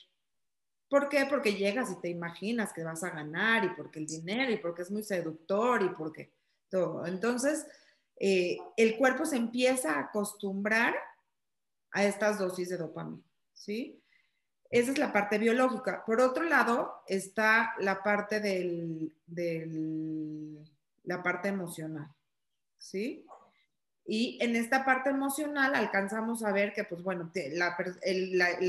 ¿Por 0.90 1.08
qué? 1.08 1.26
Porque 1.28 1.54
llegas 1.54 1.92
y 1.92 2.02
te 2.02 2.10
imaginas 2.10 2.74
que 2.74 2.84
vas 2.84 3.04
a 3.04 3.12
ganar 3.12 3.64
y 3.64 3.70
porque 3.70 4.00
el 4.00 4.08
dinero 4.08 4.52
y 4.52 4.58
porque 4.58 4.82
es 4.82 4.92
muy 4.92 5.04
seductor 5.04 5.82
y 5.84 5.90
porque 5.90 6.34
todo. 6.70 7.06
Entonces, 7.06 7.66
eh, 8.18 8.58
el 8.76 8.98
cuerpo 8.98 9.26
se 9.26 9.38
empieza 9.38 9.94
a 9.94 10.00
acostumbrar 10.02 10.96
a 11.92 12.04
estas 12.04 12.38
dosis 12.38 12.70
de 12.70 12.78
dopamina, 12.78 13.24
¿sí? 13.54 14.04
Esa 14.70 14.92
es 14.92 14.98
la 15.00 15.12
parte 15.12 15.40
biológica. 15.40 16.04
Por 16.06 16.22
otro 16.22 16.44
lado, 16.44 17.02
está 17.08 17.74
la 17.80 18.04
parte 18.04 18.40
del, 18.40 19.12
la 21.04 21.24
parte 21.24 21.48
emocional, 21.48 22.08
¿sí? 22.78 23.26
Y 24.06 24.38
en 24.42 24.56
esta 24.56 24.86
parte 24.86 25.10
emocional 25.10 25.76
alcanzamos 25.76 26.44
a 26.44 26.52
ver 26.52 26.74
que, 26.74 26.84
pues 26.84 27.04
bueno, 27.04 27.32
la, 27.54 27.76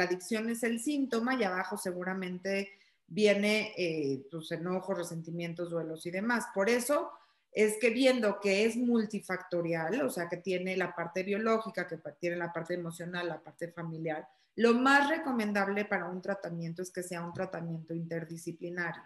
adicción 0.03 0.49
es 0.51 0.63
el 0.63 0.81
síntoma 0.81 1.35
y 1.35 1.45
abajo 1.45 1.77
seguramente 1.77 2.73
viene 3.07 3.75
eh, 3.77 4.27
tus 4.31 4.53
enojos, 4.53 4.97
resentimientos, 4.97 5.71
duelos 5.71 6.05
y 6.07 6.11
demás. 6.11 6.47
Por 6.55 6.71
eso 6.71 7.11
es 7.53 7.77
que 7.79 7.91
viendo 7.91 8.39
que 8.41 8.65
es 8.65 8.77
multifactorial, 8.77 10.03
o 10.03 10.11
sea, 10.11 10.29
que 10.29 10.37
tiene 10.37 10.77
la 10.77 10.95
parte 10.95 11.23
biológica, 11.23 11.89
que 11.89 11.99
tiene 12.19 12.37
la 12.37 12.53
parte 12.53 12.75
emocional, 12.75 13.29
la 13.29 13.41
parte 13.41 13.69
familiar, 13.69 14.29
lo 14.57 14.75
más 14.75 15.09
recomendable 15.09 15.85
para 15.85 16.07
un 16.07 16.21
tratamiento 16.21 16.83
es 16.83 16.91
que 16.91 17.03
sea 17.03 17.25
un 17.25 17.33
tratamiento 17.33 17.95
interdisciplinario, 17.95 19.03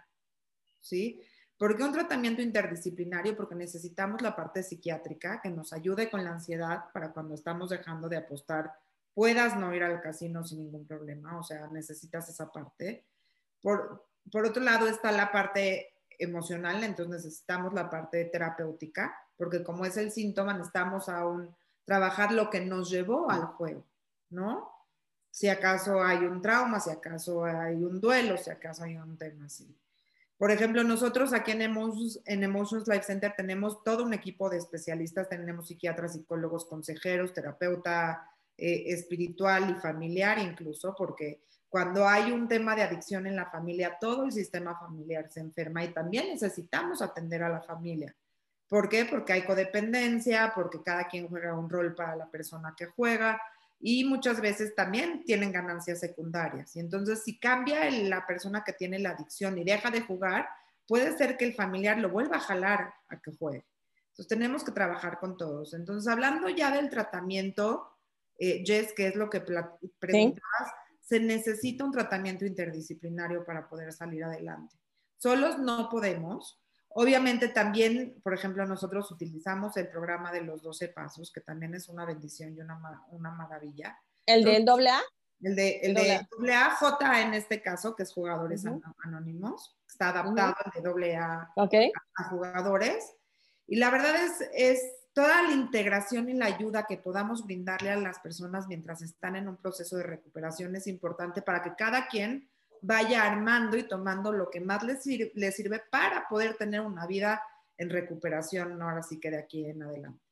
¿sí? 0.81 1.21
¿Por 1.57 1.77
qué 1.77 1.83
un 1.83 1.93
tratamiento 1.93 2.41
interdisciplinario? 2.41 3.35
Porque 3.35 3.55
necesitamos 3.55 4.21
la 4.21 4.35
parte 4.35 4.61
psiquiátrica 4.61 5.39
que 5.41 5.49
nos 5.49 5.71
ayude 5.71 6.09
con 6.09 6.23
la 6.23 6.31
ansiedad 6.31 6.85
para 6.93 7.13
cuando 7.13 7.33
estamos 7.33 7.69
dejando 7.69 8.09
de 8.09 8.17
apostar 8.17 8.73
puedas 9.15 9.57
no 9.57 9.73
ir 9.73 9.81
al 9.81 10.01
casino 10.01 10.43
sin 10.43 10.59
ningún 10.59 10.85
problema, 10.85 11.39
o 11.39 11.43
sea, 11.43 11.67
necesitas 11.67 12.27
esa 12.29 12.51
parte. 12.51 13.05
Por, 13.61 14.05
por 14.29 14.45
otro 14.45 14.61
lado 14.61 14.87
está 14.87 15.11
la 15.11 15.31
parte 15.31 15.93
emocional, 16.19 16.83
entonces 16.83 17.23
necesitamos 17.23 17.73
la 17.73 17.89
parte 17.89 18.25
terapéutica, 18.25 19.17
porque 19.37 19.63
como 19.63 19.85
es 19.85 19.95
el 19.97 20.11
síntoma, 20.11 20.53
necesitamos 20.53 21.07
aún 21.07 21.55
trabajar 21.85 22.33
lo 22.33 22.49
que 22.49 22.59
nos 22.59 22.89
llevó 22.89 23.31
al 23.31 23.45
juego, 23.45 23.85
¿no? 24.29 24.74
Si 25.35 25.49
acaso 25.49 26.01
hay 26.01 26.19
un 26.19 26.41
trauma, 26.41 26.79
si 26.79 26.89
acaso 26.89 27.43
hay 27.43 27.83
un 27.83 27.99
duelo, 27.99 28.37
si 28.37 28.49
acaso 28.49 28.85
hay 28.85 28.95
un 28.95 29.17
tema 29.17 29.47
así. 29.47 29.67
Por 30.37 30.49
ejemplo, 30.49 30.81
nosotros 30.85 31.33
aquí 31.33 31.51
en 31.51 31.61
Emotions, 31.61 32.21
en 32.23 32.41
Emotions 32.41 32.87
Life 32.87 33.03
Center 33.03 33.33
tenemos 33.35 33.83
todo 33.83 34.05
un 34.05 34.13
equipo 34.13 34.49
de 34.49 34.59
especialistas, 34.59 35.27
tenemos 35.27 35.67
psiquiatras, 35.67 36.13
psicólogos, 36.13 36.63
consejeros, 36.63 37.33
terapeuta 37.33 38.31
eh, 38.57 38.83
espiritual 38.87 39.69
y 39.71 39.81
familiar 39.81 40.39
incluso, 40.39 40.95
porque 40.97 41.41
cuando 41.67 42.07
hay 42.07 42.31
un 42.31 42.47
tema 42.47 42.73
de 42.73 42.83
adicción 42.83 43.27
en 43.27 43.35
la 43.35 43.51
familia, 43.51 43.97
todo 43.99 44.23
el 44.23 44.31
sistema 44.31 44.79
familiar 44.79 45.29
se 45.29 45.41
enferma 45.41 45.83
y 45.83 45.89
también 45.89 46.29
necesitamos 46.29 47.01
atender 47.01 47.43
a 47.43 47.49
la 47.49 47.61
familia. 47.61 48.15
¿Por 48.69 48.87
qué? 48.87 49.03
Porque 49.03 49.33
hay 49.33 49.43
codependencia, 49.43 50.53
porque 50.55 50.81
cada 50.81 51.09
quien 51.09 51.27
juega 51.27 51.59
un 51.59 51.69
rol 51.69 51.93
para 51.93 52.15
la 52.15 52.27
persona 52.27 52.73
que 52.77 52.85
juega, 52.85 53.41
y 53.79 54.03
muchas 54.05 54.41
veces 54.41 54.73
también 54.75 55.23
tienen 55.25 55.51
ganancias 55.51 55.99
secundarias. 55.99 56.75
Y 56.75 56.79
entonces 56.79 57.23
si 57.23 57.37
cambia 57.39 57.89
la 57.89 58.25
persona 58.25 58.63
que 58.63 58.73
tiene 58.73 58.99
la 58.99 59.11
adicción 59.11 59.57
y 59.57 59.63
deja 59.63 59.91
de 59.91 60.01
jugar, 60.01 60.47
puede 60.87 61.17
ser 61.17 61.37
que 61.37 61.45
el 61.45 61.53
familiar 61.53 61.97
lo 61.97 62.09
vuelva 62.09 62.37
a 62.37 62.41
jalar 62.41 62.93
a 63.09 63.19
que 63.19 63.31
juegue. 63.31 63.65
Entonces 64.09 64.27
tenemos 64.27 64.63
que 64.63 64.71
trabajar 64.71 65.19
con 65.19 65.37
todos. 65.37 65.73
Entonces 65.73 66.11
hablando 66.11 66.49
ya 66.49 66.71
del 66.71 66.89
tratamiento, 66.89 67.89
eh, 68.39 68.63
Jess, 68.65 68.93
que 68.93 69.07
es 69.07 69.15
lo 69.15 69.29
que 69.29 69.41
preguntabas, 69.41 70.71
se 71.01 71.19
necesita 71.19 71.83
un 71.83 71.91
tratamiento 71.91 72.45
interdisciplinario 72.45 73.45
para 73.45 73.67
poder 73.69 73.93
salir 73.93 74.23
adelante. 74.23 74.75
Solos 75.17 75.59
no 75.59 75.89
podemos, 75.89 76.59
Obviamente 76.97 77.49
también, 77.49 78.15
por 78.23 78.33
ejemplo, 78.33 78.65
nosotros 78.65 79.11
utilizamos 79.11 79.75
el 79.75 79.89
programa 79.89 80.31
de 80.31 80.39
los 80.39 80.61
12 80.61 80.87
pasos, 80.87 81.29
que 81.29 81.41
también 81.41 81.75
es 81.75 81.89
una 81.89 82.05
bendición 82.05 82.55
y 82.55 82.61
una, 82.61 82.79
una 83.09 83.31
maravilla. 83.31 83.99
¿El 84.25 84.45
del 84.45 84.63
doble 84.63 84.91
A? 84.91 85.01
El 85.41 85.57
de, 85.57 85.79
el 85.83 85.93
doble 85.93 86.53
A, 86.53 86.69
J 86.69 87.21
en 87.21 87.33
este 87.33 87.61
caso, 87.61 87.97
que 87.97 88.03
es 88.03 88.13
jugadores 88.13 88.63
anónimos, 89.03 89.75
está 89.85 90.09
adaptado 90.09 90.55
de 90.73 90.81
doble 90.81 91.17
A 91.17 91.51
a 91.57 92.23
jugadores. 92.29 93.13
Y 93.67 93.75
la 93.75 93.89
verdad 93.89 94.15
es, 94.15 94.49
es 94.53 94.81
toda 95.11 95.43
la 95.43 95.51
integración 95.51 96.29
y 96.29 96.33
la 96.33 96.45
ayuda 96.45 96.85
que 96.87 96.97
podamos 96.97 97.43
brindarle 97.45 97.89
a 97.89 97.97
las 97.97 98.19
personas 98.19 98.67
mientras 98.67 99.01
están 99.01 99.35
en 99.35 99.49
un 99.49 99.57
proceso 99.57 99.97
de 99.97 100.03
recuperación 100.03 100.73
es 100.77 100.87
importante 100.87 101.41
para 101.41 101.61
que 101.61 101.75
cada 101.75 102.07
quien 102.07 102.49
vaya 102.85 103.23
armando 103.23 103.77
y 103.77 103.87
tomando 103.87 104.31
lo 104.31 104.49
que 104.49 104.61
más 104.61 104.83
le 104.83 104.97
sirve, 104.97 105.51
sirve 105.51 105.81
para 105.91 106.27
poder 106.27 106.55
tener 106.55 106.81
una 106.81 107.07
vida 107.07 107.41
en 107.77 107.89
recuperación, 107.89 108.81
ahora 108.81 109.01
sí 109.01 109.19
que 109.19 109.31
de 109.31 109.39
aquí 109.39 109.65
en 109.65 109.83
adelante. 109.83 110.25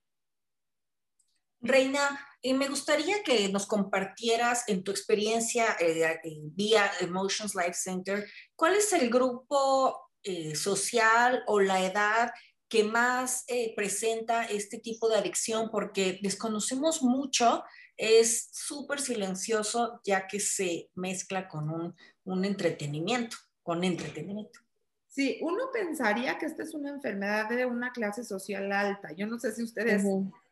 Reina, 1.62 2.20
eh, 2.42 2.54
me 2.54 2.68
gustaría 2.68 3.24
que 3.24 3.48
nos 3.50 3.66
compartieras 3.66 4.66
en 4.68 4.84
tu 4.84 4.92
experiencia 4.92 5.78
eh, 5.80 6.20
vía 6.54 6.92
Emotions 7.00 7.56
Life 7.56 7.76
Center, 7.76 8.30
¿cuál 8.56 8.76
es 8.76 8.92
el 8.92 9.10
grupo 9.10 10.10
eh, 10.24 10.56
social 10.56 11.42
o 11.48 11.62
la 11.62 11.86
edad 11.86 12.32
que 12.68 12.84
más 12.84 13.46
presenta 13.76 14.44
este 14.44 14.80
tipo 14.80 15.08
de 15.08 15.16
adicción? 15.16 15.70
Porque 15.72 16.20
desconocemos 16.22 17.02
mucho, 17.02 17.64
es 17.96 18.50
súper 18.52 19.00
silencioso 19.00 20.02
ya 20.04 20.28
que 20.28 20.40
se 20.40 20.90
mezcla 20.96 21.48
con 21.48 21.70
un 21.70 21.96
un 22.26 22.46
entretenimiento, 22.46 23.38
con 23.62 23.84
entretenimiento. 23.84 24.60
Sí, 25.08 25.38
uno 25.42 25.66
pensaría 25.72 26.38
que 26.38 26.48
esta 26.48 26.64
es 26.64 26.74
una 26.74 26.90
enfermedad 26.90 27.48
de 27.48 27.66
una 27.66 27.92
clase 27.92 28.24
social 28.24 28.72
alta. 28.72 29.12
Yo 29.12 29.28
no 29.28 29.40
sé 29.40 29.52
si 29.54 29.62
ustedes 29.62 30.04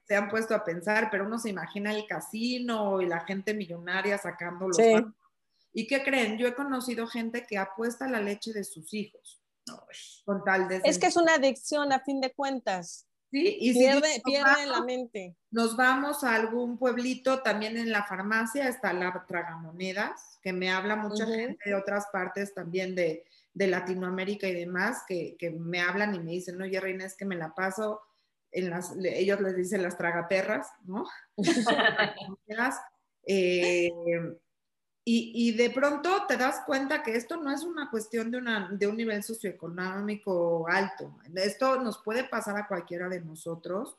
se 0.03 0.15
han 0.15 0.29
puesto 0.29 0.53
a 0.53 0.63
pensar, 0.63 1.09
pero 1.09 1.25
uno 1.25 1.39
se 1.39 1.49
imagina 1.49 1.91
el 1.91 2.05
casino 2.05 3.01
y 3.01 3.07
la 3.07 3.21
gente 3.21 3.53
millonaria 3.53 4.17
sacando 4.17 4.67
los 4.67 4.77
sí. 4.77 4.93
¿Y 5.73 5.87
qué 5.87 6.03
creen? 6.03 6.37
Yo 6.37 6.47
he 6.47 6.53
conocido 6.53 7.07
gente 7.07 7.45
que 7.45 7.57
apuesta 7.57 8.07
la 8.07 8.19
leche 8.19 8.53
de 8.53 8.63
sus 8.63 8.93
hijos. 8.93 9.41
Con 10.25 10.43
tal 10.43 10.67
de 10.67 10.81
es 10.83 10.99
que 10.99 11.07
es 11.07 11.15
una 11.15 11.35
adicción 11.35 11.93
a 11.93 11.99
fin 11.99 12.19
de 12.19 12.33
cuentas. 12.33 13.07
Sí, 13.31 13.57
y 13.61 13.73
pierde, 13.73 14.21
pierde 14.25 14.65
la 14.67 14.83
mente. 14.83 15.37
Nos 15.51 15.77
vamos 15.77 16.23
a 16.25 16.35
algún 16.35 16.77
pueblito, 16.77 17.41
también 17.41 17.77
en 17.77 17.89
la 17.89 18.03
farmacia 18.03 18.67
está 18.67 18.91
la 18.91 19.25
tragamonedas, 19.25 20.37
que 20.41 20.51
me 20.51 20.69
habla 20.69 20.97
mucha 20.97 21.25
gente 21.25 21.69
de 21.69 21.75
otras 21.75 22.07
partes 22.11 22.53
también 22.53 22.93
de, 22.93 23.23
de 23.53 23.67
Latinoamérica 23.67 24.47
y 24.47 24.53
demás, 24.53 25.03
que, 25.07 25.37
que, 25.39 25.49
me 25.49 25.79
hablan 25.79 26.13
y 26.13 26.19
me 26.19 26.31
dicen, 26.31 26.61
oye, 26.61 26.77
Reina, 26.81 27.05
es 27.05 27.15
que 27.15 27.23
me 27.23 27.37
la 27.37 27.55
paso 27.55 28.01
en 28.51 28.69
las, 28.69 28.93
ellos 29.01 29.39
les 29.39 29.55
dicen 29.55 29.81
las 29.81 29.97
tragaperras, 29.97 30.67
¿no? 30.83 31.05
eh, 33.25 33.91
y, 35.03 35.53
de 35.53 35.71
pronto 35.71 36.25
te 36.27 36.37
das 36.37 36.61
cuenta 36.65 37.01
que 37.01 37.15
esto 37.15 37.37
no 37.37 37.51
es 37.51 37.63
una 37.63 37.89
cuestión 37.89 38.29
de, 38.29 38.37
una, 38.37 38.69
de 38.71 38.85
un 38.85 38.95
nivel 38.95 39.23
socioeconómico 39.23 40.67
alto. 40.69 41.17
Esto 41.33 41.81
nos 41.81 42.03
puede 42.03 42.23
pasar 42.23 42.55
a 42.57 42.67
cualquiera 42.67 43.09
de 43.09 43.21
nosotros. 43.21 43.97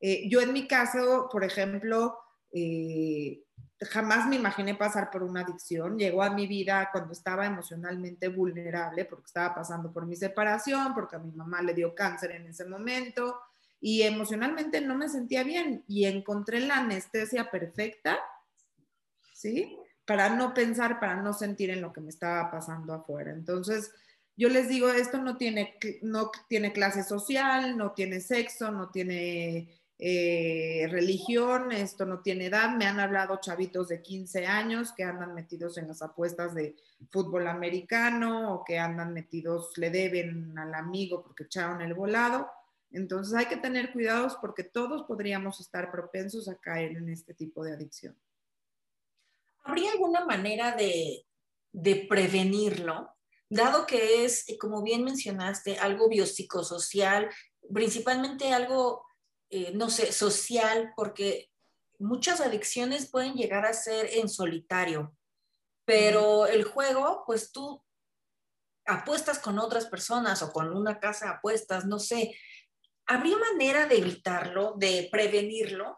Eh, 0.00 0.26
yo 0.28 0.40
en 0.40 0.54
mi 0.54 0.66
caso, 0.66 1.28
por 1.30 1.44
ejemplo, 1.44 2.18
eh, 2.50 3.42
jamás 3.80 4.26
me 4.26 4.36
imaginé 4.36 4.74
pasar 4.74 5.10
por 5.10 5.22
una 5.22 5.42
adicción. 5.42 5.98
Llegó 5.98 6.22
a 6.22 6.30
mi 6.30 6.46
vida 6.46 6.88
cuando 6.92 7.12
estaba 7.12 7.44
emocionalmente 7.44 8.28
vulnerable, 8.28 9.04
porque 9.04 9.26
estaba 9.26 9.54
pasando 9.54 9.92
por 9.92 10.06
mi 10.06 10.16
separación, 10.16 10.94
porque 10.94 11.16
a 11.16 11.20
mi 11.20 11.30
mamá 11.32 11.60
le 11.60 11.74
dio 11.74 11.94
cáncer 11.94 12.30
en 12.30 12.46
ese 12.46 12.64
momento 12.64 13.38
y 13.80 14.02
emocionalmente 14.02 14.80
no 14.80 14.94
me 14.96 15.08
sentía 15.08 15.44
bien 15.44 15.84
y 15.86 16.06
encontré 16.06 16.60
la 16.60 16.78
anestesia 16.78 17.50
perfecta, 17.50 18.18
¿sí? 19.32 19.76
Para 20.08 20.30
no 20.30 20.54
pensar, 20.54 20.98
para 21.00 21.22
no 21.22 21.34
sentir 21.34 21.68
en 21.68 21.82
lo 21.82 21.92
que 21.92 22.00
me 22.00 22.08
estaba 22.08 22.50
pasando 22.50 22.94
afuera. 22.94 23.30
Entonces, 23.30 23.92
yo 24.38 24.48
les 24.48 24.68
digo, 24.68 24.88
esto 24.88 25.18
no 25.18 25.36
tiene, 25.36 25.76
no 26.00 26.30
tiene 26.48 26.72
clase 26.72 27.04
social, 27.04 27.76
no 27.76 27.92
tiene 27.92 28.20
sexo, 28.20 28.70
no 28.70 28.88
tiene 28.88 29.68
eh, 29.98 30.86
religión, 30.90 31.72
esto 31.72 32.06
no 32.06 32.20
tiene 32.20 32.46
edad. 32.46 32.74
Me 32.74 32.86
han 32.86 33.00
hablado 33.00 33.38
chavitos 33.38 33.88
de 33.88 34.00
15 34.00 34.46
años 34.46 34.92
que 34.96 35.04
andan 35.04 35.34
metidos 35.34 35.76
en 35.76 35.88
las 35.88 36.00
apuestas 36.00 36.54
de 36.54 36.74
fútbol 37.10 37.46
americano 37.46 38.54
o 38.54 38.64
que 38.64 38.78
andan 38.78 39.12
metidos, 39.12 39.76
le 39.76 39.90
deben 39.90 40.56
al 40.58 40.72
amigo 40.74 41.22
porque 41.22 41.44
echaron 41.44 41.82
el 41.82 41.92
volado. 41.92 42.48
Entonces 42.92 43.34
hay 43.34 43.46
que 43.46 43.58
tener 43.58 43.92
cuidados 43.92 44.38
porque 44.40 44.64
todos 44.64 45.02
podríamos 45.02 45.60
estar 45.60 45.90
propensos 45.90 46.48
a 46.48 46.54
caer 46.54 46.92
en 46.92 47.10
este 47.10 47.34
tipo 47.34 47.62
de 47.62 47.72
adicción. 47.72 48.16
¿Habría 49.68 49.92
alguna 49.92 50.24
manera 50.24 50.72
de, 50.72 51.26
de 51.72 52.06
prevenirlo? 52.08 53.14
Dado 53.50 53.86
que 53.86 54.24
es, 54.24 54.46
como 54.58 54.82
bien 54.82 55.04
mencionaste, 55.04 55.78
algo 55.78 56.08
biopsicosocial, 56.08 57.28
principalmente 57.72 58.52
algo 58.52 59.04
eh, 59.50 59.72
no 59.74 59.88
sé, 59.88 60.12
social, 60.12 60.92
porque 60.94 61.50
muchas 61.98 62.42
adicciones 62.42 63.10
pueden 63.10 63.34
llegar 63.34 63.64
a 63.64 63.72
ser 63.72 64.06
en 64.12 64.28
solitario, 64.28 65.16
pero 65.86 66.46
el 66.46 66.64
juego, 66.64 67.24
pues 67.26 67.50
tú 67.50 67.82
apuestas 68.84 69.38
con 69.38 69.58
otras 69.58 69.86
personas 69.86 70.42
o 70.42 70.52
con 70.52 70.76
una 70.76 71.00
casa 71.00 71.30
apuestas, 71.30 71.86
no 71.86 71.98
sé. 71.98 72.34
¿Habría 73.06 73.38
manera 73.38 73.86
de 73.86 73.98
evitarlo, 73.98 74.74
de 74.76 75.08
prevenirlo? 75.10 75.97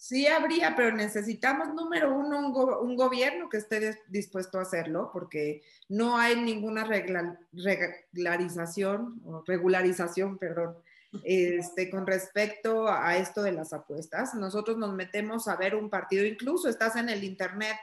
Sí, 0.00 0.28
habría, 0.28 0.76
pero 0.76 0.94
necesitamos, 0.94 1.74
número 1.74 2.14
uno, 2.14 2.38
un, 2.80 2.94
gobierno 2.94 3.48
que 3.48 3.56
esté 3.56 4.00
dispuesto 4.06 4.60
a 4.60 4.62
hacerlo, 4.62 5.10
porque 5.12 5.64
no 5.88 6.16
hay 6.16 6.40
ninguna 6.40 6.84
regularización, 6.84 9.20
regularización, 9.44 10.38
perdón, 10.38 10.76
este, 11.24 11.90
con 11.90 12.06
respecto 12.06 12.86
a 12.86 13.16
esto 13.16 13.42
de 13.42 13.50
las 13.50 13.72
apuestas. 13.72 14.34
Nosotros 14.34 14.78
nos 14.78 14.94
metemos 14.94 15.48
a 15.48 15.56
ver 15.56 15.74
un 15.74 15.90
partido, 15.90 16.24
incluso 16.24 16.68
estás 16.68 16.94
en 16.94 17.08
el 17.08 17.24
internet 17.24 17.76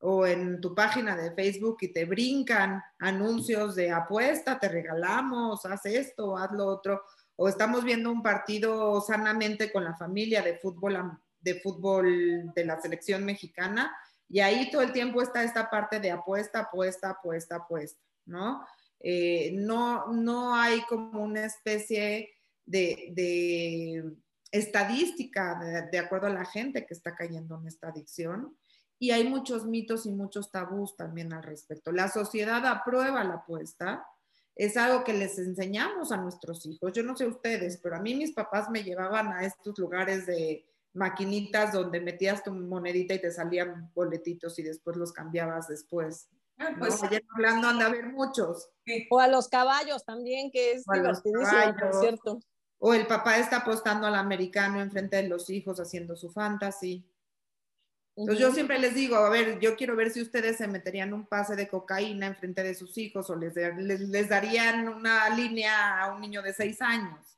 o 0.00 0.26
en 0.26 0.60
tu 0.60 0.74
página 0.74 1.16
de 1.16 1.32
Facebook 1.32 1.78
y 1.80 1.94
te 1.94 2.04
brincan 2.04 2.82
anuncios 2.98 3.74
de 3.74 3.90
apuesta, 3.90 4.58
te 4.58 4.68
regalamos, 4.68 5.64
haz 5.64 5.86
esto, 5.86 6.36
haz 6.36 6.52
lo 6.52 6.66
otro, 6.66 7.00
o 7.36 7.48
estamos 7.48 7.84
viendo 7.84 8.12
un 8.12 8.22
partido 8.22 9.00
sanamente 9.00 9.72
con 9.72 9.82
la 9.82 9.96
familia 9.96 10.42
de 10.42 10.58
fútbol, 10.58 11.18
de 11.44 11.60
fútbol 11.60 12.52
de 12.54 12.64
la 12.64 12.80
selección 12.80 13.24
mexicana 13.24 13.94
y 14.28 14.40
ahí 14.40 14.70
todo 14.70 14.82
el 14.82 14.92
tiempo 14.92 15.22
está 15.22 15.42
esta 15.44 15.70
parte 15.70 16.00
de 16.00 16.10
apuesta, 16.10 16.60
apuesta, 16.60 17.10
apuesta, 17.10 17.56
apuesta, 17.56 18.00
¿no? 18.26 18.64
Eh, 19.00 19.52
no, 19.52 20.12
no 20.12 20.54
hay 20.54 20.80
como 20.82 21.22
una 21.22 21.44
especie 21.44 22.30
de, 22.64 24.02
estadística 24.50 25.86
de, 25.90 25.98
acuerdo 25.98 26.28
a 26.28 26.30
la 26.30 26.46
gente 26.46 26.86
que 26.86 26.94
está 26.94 27.14
cayendo 27.14 27.58
en 27.60 27.68
esta 27.68 27.88
adicción. 27.88 28.56
Y 28.98 29.10
hay 29.10 29.28
muchos 29.28 29.66
mitos 29.66 30.06
y 30.06 30.10
muchos 30.10 30.50
tabús 30.50 30.96
también 30.96 31.32
al 31.34 31.42
respecto. 31.42 31.92
La 31.92 32.08
sociedad 32.08 32.64
aprueba 32.64 33.22
la 33.24 33.34
apuesta, 33.34 34.06
es 34.56 34.76
algo 34.76 35.02
que 35.04 35.12
les 35.12 35.36
enseñamos 35.38 36.12
a 36.12 36.16
nuestros 36.16 36.64
hijos. 36.64 36.92
Yo 36.92 37.02
no 37.02 37.16
sé 37.16 37.26
ustedes, 37.26 37.78
pero 37.78 37.96
a 37.96 38.00
mí 38.00 38.14
mis 38.14 38.32
papás 38.32 38.70
me 38.70 38.84
llevaban 38.84 39.28
a 39.32 39.44
estos 39.44 39.76
lugares 39.78 40.26
de 40.26 40.64
maquinitas 40.94 41.72
donde 41.72 42.00
metías 42.00 42.42
tu 42.42 42.52
monedita 42.52 43.14
y 43.14 43.20
te 43.20 43.30
salían 43.30 43.90
boletitos 43.94 44.58
y 44.58 44.62
después 44.62 44.96
los 44.96 45.12
cambiabas 45.12 45.68
después. 45.68 46.28
Ah, 46.58 46.74
pues, 46.78 47.00
hablando 47.34 47.68
anda 47.68 47.86
a 47.86 47.88
haber 47.88 48.06
muchos. 48.06 48.70
O 49.10 49.18
a 49.18 49.26
los 49.26 49.48
caballos 49.48 50.04
también, 50.04 50.50
que 50.52 50.72
es 50.72 50.84
divertidísimo, 50.84 51.76
por 51.78 52.00
cierto. 52.00 52.40
O 52.78 52.94
el 52.94 53.06
papá 53.06 53.38
está 53.38 53.58
apostando 53.58 54.06
al 54.06 54.14
americano 54.14 54.80
enfrente 54.80 55.16
de 55.16 55.28
los 55.28 55.50
hijos 55.50 55.80
haciendo 55.80 56.16
su 56.16 56.30
fantasy. 56.30 57.04
Entonces 58.16 58.40
yo 58.40 58.52
siempre 58.52 58.78
les 58.78 58.94
digo, 58.94 59.16
a 59.16 59.28
ver, 59.28 59.58
yo 59.58 59.74
quiero 59.74 59.96
ver 59.96 60.10
si 60.10 60.22
ustedes 60.22 60.58
se 60.58 60.68
meterían 60.68 61.12
un 61.12 61.26
pase 61.26 61.56
de 61.56 61.66
cocaína 61.66 62.26
enfrente 62.26 62.62
de 62.62 62.74
sus 62.74 62.96
hijos 62.96 63.28
o 63.28 63.34
les, 63.34 63.54
les, 63.56 64.28
darían 64.28 64.86
una 64.88 65.28
línea 65.30 66.00
a 66.00 66.14
un 66.14 66.20
niño 66.20 66.40
de 66.40 66.52
seis 66.52 66.80
años. 66.80 67.33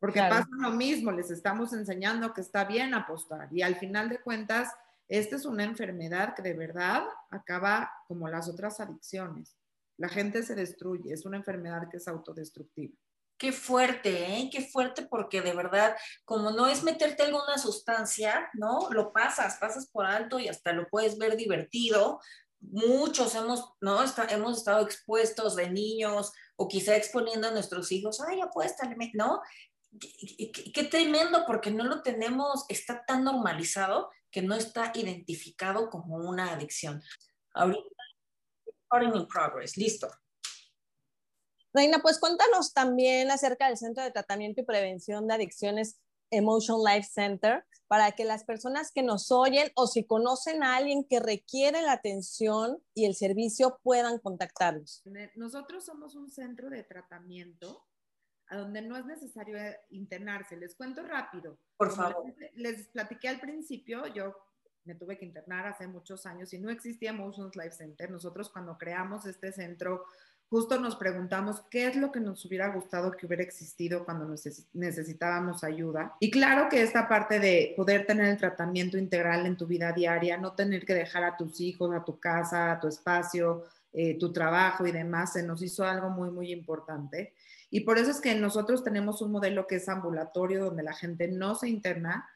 Porque 0.00 0.20
pasa 0.20 0.48
lo 0.50 0.70
mismo, 0.70 1.12
les 1.12 1.30
estamos 1.30 1.74
enseñando 1.74 2.32
que 2.32 2.40
está 2.40 2.64
bien 2.64 2.94
apostar 2.94 3.48
y 3.52 3.60
al 3.60 3.76
final 3.76 4.08
de 4.08 4.20
cuentas, 4.20 4.72
esta 5.08 5.36
es 5.36 5.44
una 5.44 5.64
enfermedad 5.64 6.34
que 6.34 6.42
de 6.42 6.54
verdad 6.54 7.04
acaba 7.30 7.92
como 8.08 8.26
las 8.26 8.48
otras 8.48 8.80
adicciones. 8.80 9.56
La 9.98 10.08
gente 10.08 10.42
se 10.42 10.54
destruye, 10.54 11.12
es 11.12 11.26
una 11.26 11.36
enfermedad 11.36 11.88
que 11.90 11.98
es 11.98 12.08
autodestructiva. 12.08 12.94
Qué 13.36 13.52
fuerte, 13.52 14.36
¿eh? 14.36 14.50
Qué 14.50 14.66
fuerte 14.66 15.02
porque 15.02 15.42
de 15.42 15.54
verdad, 15.54 15.96
como 16.24 16.50
no 16.50 16.66
es 16.66 16.82
meterte 16.82 17.22
alguna 17.22 17.58
sustancia, 17.58 18.50
¿no? 18.54 18.88
Lo 18.90 19.12
pasas, 19.12 19.56
pasas 19.58 19.88
por 19.90 20.06
alto 20.06 20.38
y 20.38 20.48
hasta 20.48 20.72
lo 20.72 20.88
puedes 20.88 21.18
ver 21.18 21.36
divertido. 21.36 22.20
Muchos 22.60 23.34
hemos, 23.34 23.72
¿no? 23.80 23.98
hemos 24.28 24.58
estado 24.58 24.84
expuestos 24.84 25.56
de 25.56 25.70
niños 25.70 26.32
o 26.56 26.68
quizá 26.68 26.96
exponiendo 26.96 27.48
a 27.48 27.52
nuestros 27.52 27.90
hijos, 27.92 28.20
ay, 28.20 28.42
apuéstale, 28.42 28.94
¿no? 29.14 29.40
Qué, 29.98 30.52
qué, 30.72 30.84
tremendo 30.84 31.44
porque 31.46 31.70
no 31.70 31.84
lo 31.84 32.02
tenemos, 32.02 32.64
está 32.68 33.04
tan 33.04 33.24
normalizado 33.24 34.10
que 34.30 34.42
no 34.42 34.54
está 34.54 34.92
identificado 34.94 35.90
como 35.90 36.16
una 36.16 36.52
adicción. 36.52 37.02
Ahorita, 37.54 37.80
in 39.02 39.26
progress, 39.26 39.76
listo. 39.76 40.08
Reina, 41.72 42.00
pues 42.02 42.18
cuéntanos 42.18 42.72
también 42.72 43.30
acerca 43.30 43.68
del 43.68 43.76
Centro 43.76 44.02
de 44.02 44.10
Tratamiento 44.10 44.60
y 44.60 44.64
Prevención 44.64 45.26
de 45.26 45.34
Adicciones 45.34 46.00
Emotion 46.30 46.82
Life 46.84 47.08
Center 47.12 47.64
para 47.86 48.12
que 48.12 48.24
las 48.24 48.44
personas 48.44 48.92
que 48.92 49.02
nos 49.02 49.32
oyen 49.32 49.70
o 49.74 49.86
si 49.86 50.04
conocen 50.04 50.62
a 50.62 50.76
alguien 50.76 51.04
que 51.04 51.18
requiere 51.18 51.82
la 51.82 51.92
atención 51.92 52.80
y 52.94 53.04
el 53.04 53.14
servicio 53.14 53.80
puedan 53.82 54.18
contactarlos. 54.18 55.02
Nosotros 55.34 55.84
somos 55.84 56.14
un 56.14 56.30
centro 56.30 56.70
de 56.70 56.84
tratamiento 56.84 57.84
a 58.50 58.58
donde 58.58 58.82
no 58.82 58.96
es 58.96 59.06
necesario 59.06 59.56
internarse. 59.90 60.56
Les 60.56 60.74
cuento 60.74 61.02
rápido. 61.02 61.56
Por 61.76 61.90
favor. 61.90 62.24
Les, 62.54 62.78
les, 62.78 62.88
platiqué 62.88 63.28
al 63.28 63.40
principio, 63.40 64.06
yo 64.08 64.36
me 64.84 64.94
tuve 64.94 65.16
que 65.16 65.24
internar 65.24 65.66
hace 65.66 65.86
muchos 65.86 66.26
años 66.26 66.52
y 66.52 66.58
no 66.58 66.70
existía 66.70 67.10
Emotions 67.10 67.56
Life 67.56 67.72
Center. 67.72 68.10
Nosotros 68.10 68.50
cuando 68.50 68.76
creamos 68.76 69.24
este 69.26 69.52
centro 69.52 70.04
justo 70.50 70.80
nos 70.80 70.96
preguntamos 70.96 71.62
qué 71.70 71.86
es 71.86 71.96
lo 71.96 72.10
que 72.10 72.18
nos 72.18 72.44
hubiera 72.44 72.74
gustado 72.74 73.12
que 73.12 73.24
hubiera 73.24 73.44
existido 73.44 74.04
cuando 74.04 74.34
necesitábamos 74.72 75.62
ayuda. 75.62 76.16
Y 76.18 76.30
claro 76.30 76.68
que 76.68 76.82
esta 76.82 77.08
parte 77.08 77.38
de 77.38 77.72
poder 77.76 78.04
tener 78.04 78.26
el 78.26 78.36
tratamiento 78.36 78.98
integral 78.98 79.46
en 79.46 79.56
tu 79.56 79.66
vida 79.66 79.92
diaria, 79.92 80.36
no 80.36 80.52
tener 80.54 80.84
que 80.84 80.94
dejar 80.94 81.22
a 81.22 81.36
tus 81.36 81.60
hijos, 81.60 81.94
a 81.94 82.04
tu 82.04 82.18
casa, 82.18 82.72
a 82.72 82.80
tu 82.80 82.88
espacio, 82.88 83.62
eh, 83.92 84.18
tu 84.18 84.32
trabajo 84.32 84.86
y 84.86 84.92
demás, 84.92 85.34
se 85.34 85.44
nos 85.44 85.62
hizo 85.62 85.84
algo 85.84 86.10
muy, 86.10 86.32
muy 86.32 86.50
importante. 86.50 87.32
Y 87.70 87.80
por 87.80 87.98
eso 87.98 88.10
es 88.10 88.20
que 88.20 88.34
nosotros 88.34 88.82
tenemos 88.82 89.22
un 89.22 89.32
modelo 89.32 89.66
que 89.66 89.76
es 89.76 89.88
ambulatorio, 89.88 90.64
donde 90.64 90.82
la 90.82 90.92
gente 90.92 91.28
no 91.28 91.54
se 91.54 91.68
interna, 91.68 92.28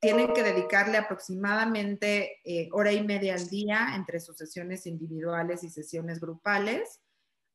tienen 0.00 0.32
que 0.32 0.42
dedicarle 0.42 0.96
aproximadamente 0.96 2.40
eh, 2.44 2.70
hora 2.72 2.92
y 2.92 3.04
media 3.04 3.34
al 3.34 3.48
día 3.48 3.94
entre 3.94 4.18
sus 4.20 4.38
sesiones 4.38 4.86
individuales 4.86 5.64
y 5.64 5.68
sesiones 5.68 6.18
grupales. 6.18 7.00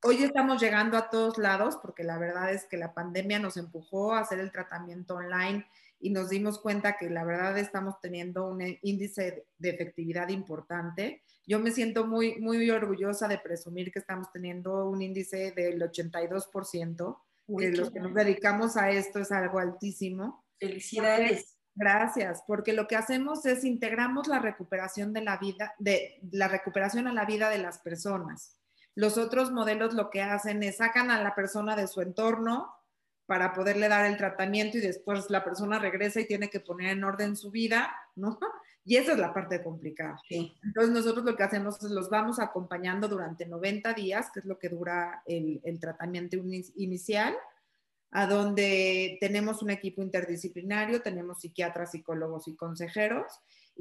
Hoy 0.04 0.24
estamos 0.24 0.62
llegando 0.62 0.98
a 0.98 1.10
todos 1.10 1.40
lados 1.40 1.78
porque 1.82 2.04
la 2.04 2.20
verdad 2.20 2.54
es 2.54 2.66
que 2.66 2.78
la 2.78 2.94
pandemia 2.94 3.40
nos 3.40 3.58
empujó 3.58 4.14
a 4.14 4.20
hacer 4.20 4.40
el 4.40 4.52
tratamiento 4.52 5.16
online 5.16 5.66
y 6.00 6.12
nos 6.12 6.30
dimos 6.30 6.60
cuenta 6.60 6.98
que 6.98 7.10
la 7.10 7.26
verdad 7.26 7.58
estamos 7.58 8.00
teniendo 8.02 8.48
un 8.48 8.62
índice 8.82 9.46
de 9.58 9.70
efectividad 9.70 10.30
importante. 10.30 11.24
Yo 11.46 11.60
me 11.60 11.72
siento 11.72 12.06
muy, 12.06 12.40
muy 12.40 12.70
orgullosa 12.70 13.28
de 13.28 13.38
presumir 13.38 13.92
que 13.92 14.00
estamos 14.00 14.32
teniendo 14.32 14.86
un 14.88 15.02
índice 15.02 15.52
del 15.52 15.82
82%, 15.82 17.18
que 17.58 17.72
los 17.72 17.92
que 17.92 18.00
nos 18.00 18.14
dedicamos 18.14 18.78
a 18.78 18.92
esto 18.92 19.20
es 19.20 19.32
algo 19.32 19.60
altísimo. 19.60 20.46
Felicidades. 20.60 21.56
Gracias, 21.76 22.44
porque 22.46 22.74
lo 22.74 22.88
que 22.88 22.98
hacemos 22.98 23.46
es 23.46 23.64
integramos 23.64 24.28
la 24.28 24.40
recuperación 24.40 25.14
de 25.14 25.22
la 25.22 25.38
vida, 25.38 25.76
de 25.80 26.20
la 26.32 26.48
recuperación 26.48 27.08
a 27.08 27.14
la 27.14 27.26
vida 27.26 27.50
de 27.50 27.60
las 27.60 27.80
personas. 27.80 28.58
Los 28.96 29.18
otros 29.18 29.52
modelos 29.52 29.94
lo 29.94 30.10
que 30.10 30.22
hacen 30.22 30.62
es 30.64 30.78
sacan 30.78 31.10
a 31.10 31.24
la 31.24 31.36
persona 31.36 31.76
de 31.78 31.88
su 31.88 32.02
entorno 32.02 32.74
para 33.30 33.54
poderle 33.54 33.88
dar 33.88 34.06
el 34.08 34.18
tratamiento 34.18 34.80
y 34.80 34.82
después 34.82 35.30
la 35.30 35.44
persona 35.44 35.78
regresa 35.78 36.20
y 36.20 36.26
tiene 36.26 36.50
que 36.50 36.60
poner 36.60 36.90
en 36.90 37.04
orden 37.04 37.38
su 37.38 37.52
vida, 37.52 37.96
¿no? 38.16 38.40
Y 38.86 38.96
esa 38.96 39.12
es 39.12 39.20
la 39.20 39.34
parte 39.36 39.62
complicada. 39.62 40.20
Entonces 40.32 40.92
nosotros 40.92 41.24
lo 41.24 41.36
que 41.36 41.44
hacemos 41.44 41.84
es 41.84 41.92
los 41.92 42.10
vamos 42.10 42.40
acompañando 42.40 43.08
durante 43.08 43.46
90 43.46 43.94
días, 43.94 44.32
que 44.34 44.40
es 44.40 44.46
lo 44.46 44.58
que 44.58 44.70
dura 44.70 45.22
el, 45.28 45.62
el 45.64 45.80
tratamiento 45.80 46.38
inicial 46.76 47.36
a 48.10 48.26
donde 48.26 49.18
tenemos 49.20 49.62
un 49.62 49.70
equipo 49.70 50.02
interdisciplinario, 50.02 51.04
tenemos 51.04 51.42
psiquiatras, 51.42 51.92
psicólogos 51.92 52.48
y 52.48 52.56
consejeros. 52.56 53.32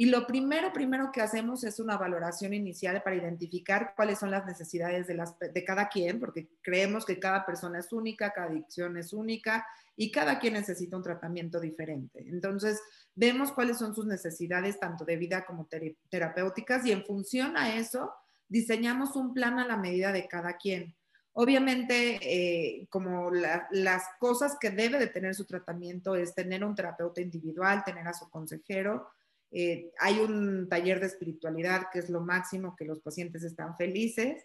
Y 0.00 0.06
lo 0.06 0.28
primero, 0.28 0.72
primero 0.72 1.10
que 1.10 1.20
hacemos 1.20 1.64
es 1.64 1.80
una 1.80 1.96
valoración 1.96 2.54
inicial 2.54 3.02
para 3.02 3.16
identificar 3.16 3.94
cuáles 3.96 4.20
son 4.20 4.30
las 4.30 4.46
necesidades 4.46 5.08
de, 5.08 5.14
las, 5.14 5.36
de 5.40 5.64
cada 5.64 5.88
quien, 5.88 6.20
porque 6.20 6.46
creemos 6.62 7.04
que 7.04 7.18
cada 7.18 7.44
persona 7.44 7.80
es 7.80 7.92
única, 7.92 8.32
cada 8.32 8.46
adicción 8.46 8.96
es 8.96 9.12
única 9.12 9.66
y 9.96 10.12
cada 10.12 10.38
quien 10.38 10.54
necesita 10.54 10.96
un 10.96 11.02
tratamiento 11.02 11.58
diferente. 11.58 12.24
Entonces, 12.28 12.80
vemos 13.16 13.50
cuáles 13.50 13.78
son 13.78 13.92
sus 13.92 14.06
necesidades, 14.06 14.78
tanto 14.78 15.04
de 15.04 15.16
vida 15.16 15.44
como 15.44 15.68
terapéuticas, 16.08 16.86
y 16.86 16.92
en 16.92 17.04
función 17.04 17.56
a 17.56 17.74
eso, 17.74 18.12
diseñamos 18.46 19.16
un 19.16 19.34
plan 19.34 19.58
a 19.58 19.66
la 19.66 19.76
medida 19.76 20.12
de 20.12 20.28
cada 20.28 20.56
quien. 20.58 20.94
Obviamente, 21.32 22.20
eh, 22.22 22.86
como 22.88 23.32
las 23.32 24.04
cosas 24.20 24.56
que 24.60 24.70
debe 24.70 25.00
de 25.00 25.08
tener 25.08 25.34
su 25.34 25.44
tratamiento 25.44 26.14
es 26.14 26.36
tener 26.36 26.64
un 26.64 26.76
terapeuta 26.76 27.20
individual, 27.20 27.82
tener 27.84 28.06
a 28.06 28.14
su 28.14 28.30
consejero. 28.30 29.08
Eh, 29.50 29.90
hay 29.98 30.18
un 30.20 30.68
taller 30.68 31.00
de 31.00 31.06
espiritualidad 31.06 31.88
que 31.92 32.00
es 32.00 32.10
lo 32.10 32.20
máximo, 32.20 32.76
que 32.76 32.84
los 32.84 33.00
pacientes 33.00 33.42
están 33.44 33.76
felices 33.76 34.44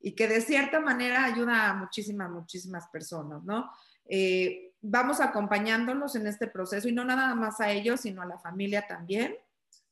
y 0.00 0.12
que 0.12 0.28
de 0.28 0.40
cierta 0.40 0.80
manera 0.80 1.24
ayuda 1.24 1.70
a 1.70 1.74
muchísimas, 1.74 2.30
muchísimas 2.30 2.88
personas, 2.88 3.42
¿no? 3.44 3.70
Eh, 4.06 4.72
vamos 4.80 5.20
acompañándolos 5.20 6.16
en 6.16 6.26
este 6.26 6.48
proceso 6.48 6.88
y 6.88 6.92
no 6.92 7.04
nada 7.04 7.34
más 7.34 7.60
a 7.60 7.70
ellos, 7.70 8.00
sino 8.00 8.20
a 8.20 8.26
la 8.26 8.38
familia 8.38 8.86
también. 8.86 9.36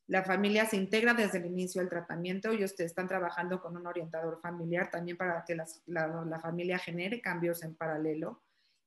La 0.08 0.24
familia 0.24 0.66
se 0.66 0.76
integra 0.76 1.14
desde 1.14 1.38
el 1.38 1.46
inicio 1.46 1.80
del 1.80 1.88
tratamiento 1.88 2.50
ustedes 2.50 2.90
están 2.90 3.06
trabajando 3.06 3.60
con 3.60 3.76
un 3.76 3.86
orientador 3.86 4.40
familiar 4.42 4.90
también 4.90 5.16
para 5.16 5.44
que 5.44 5.54
la, 5.54 6.40
familia 6.42 6.78
genere 6.78 7.20
cambios 7.20 7.62
en 7.62 7.76
paralelo 7.76 8.42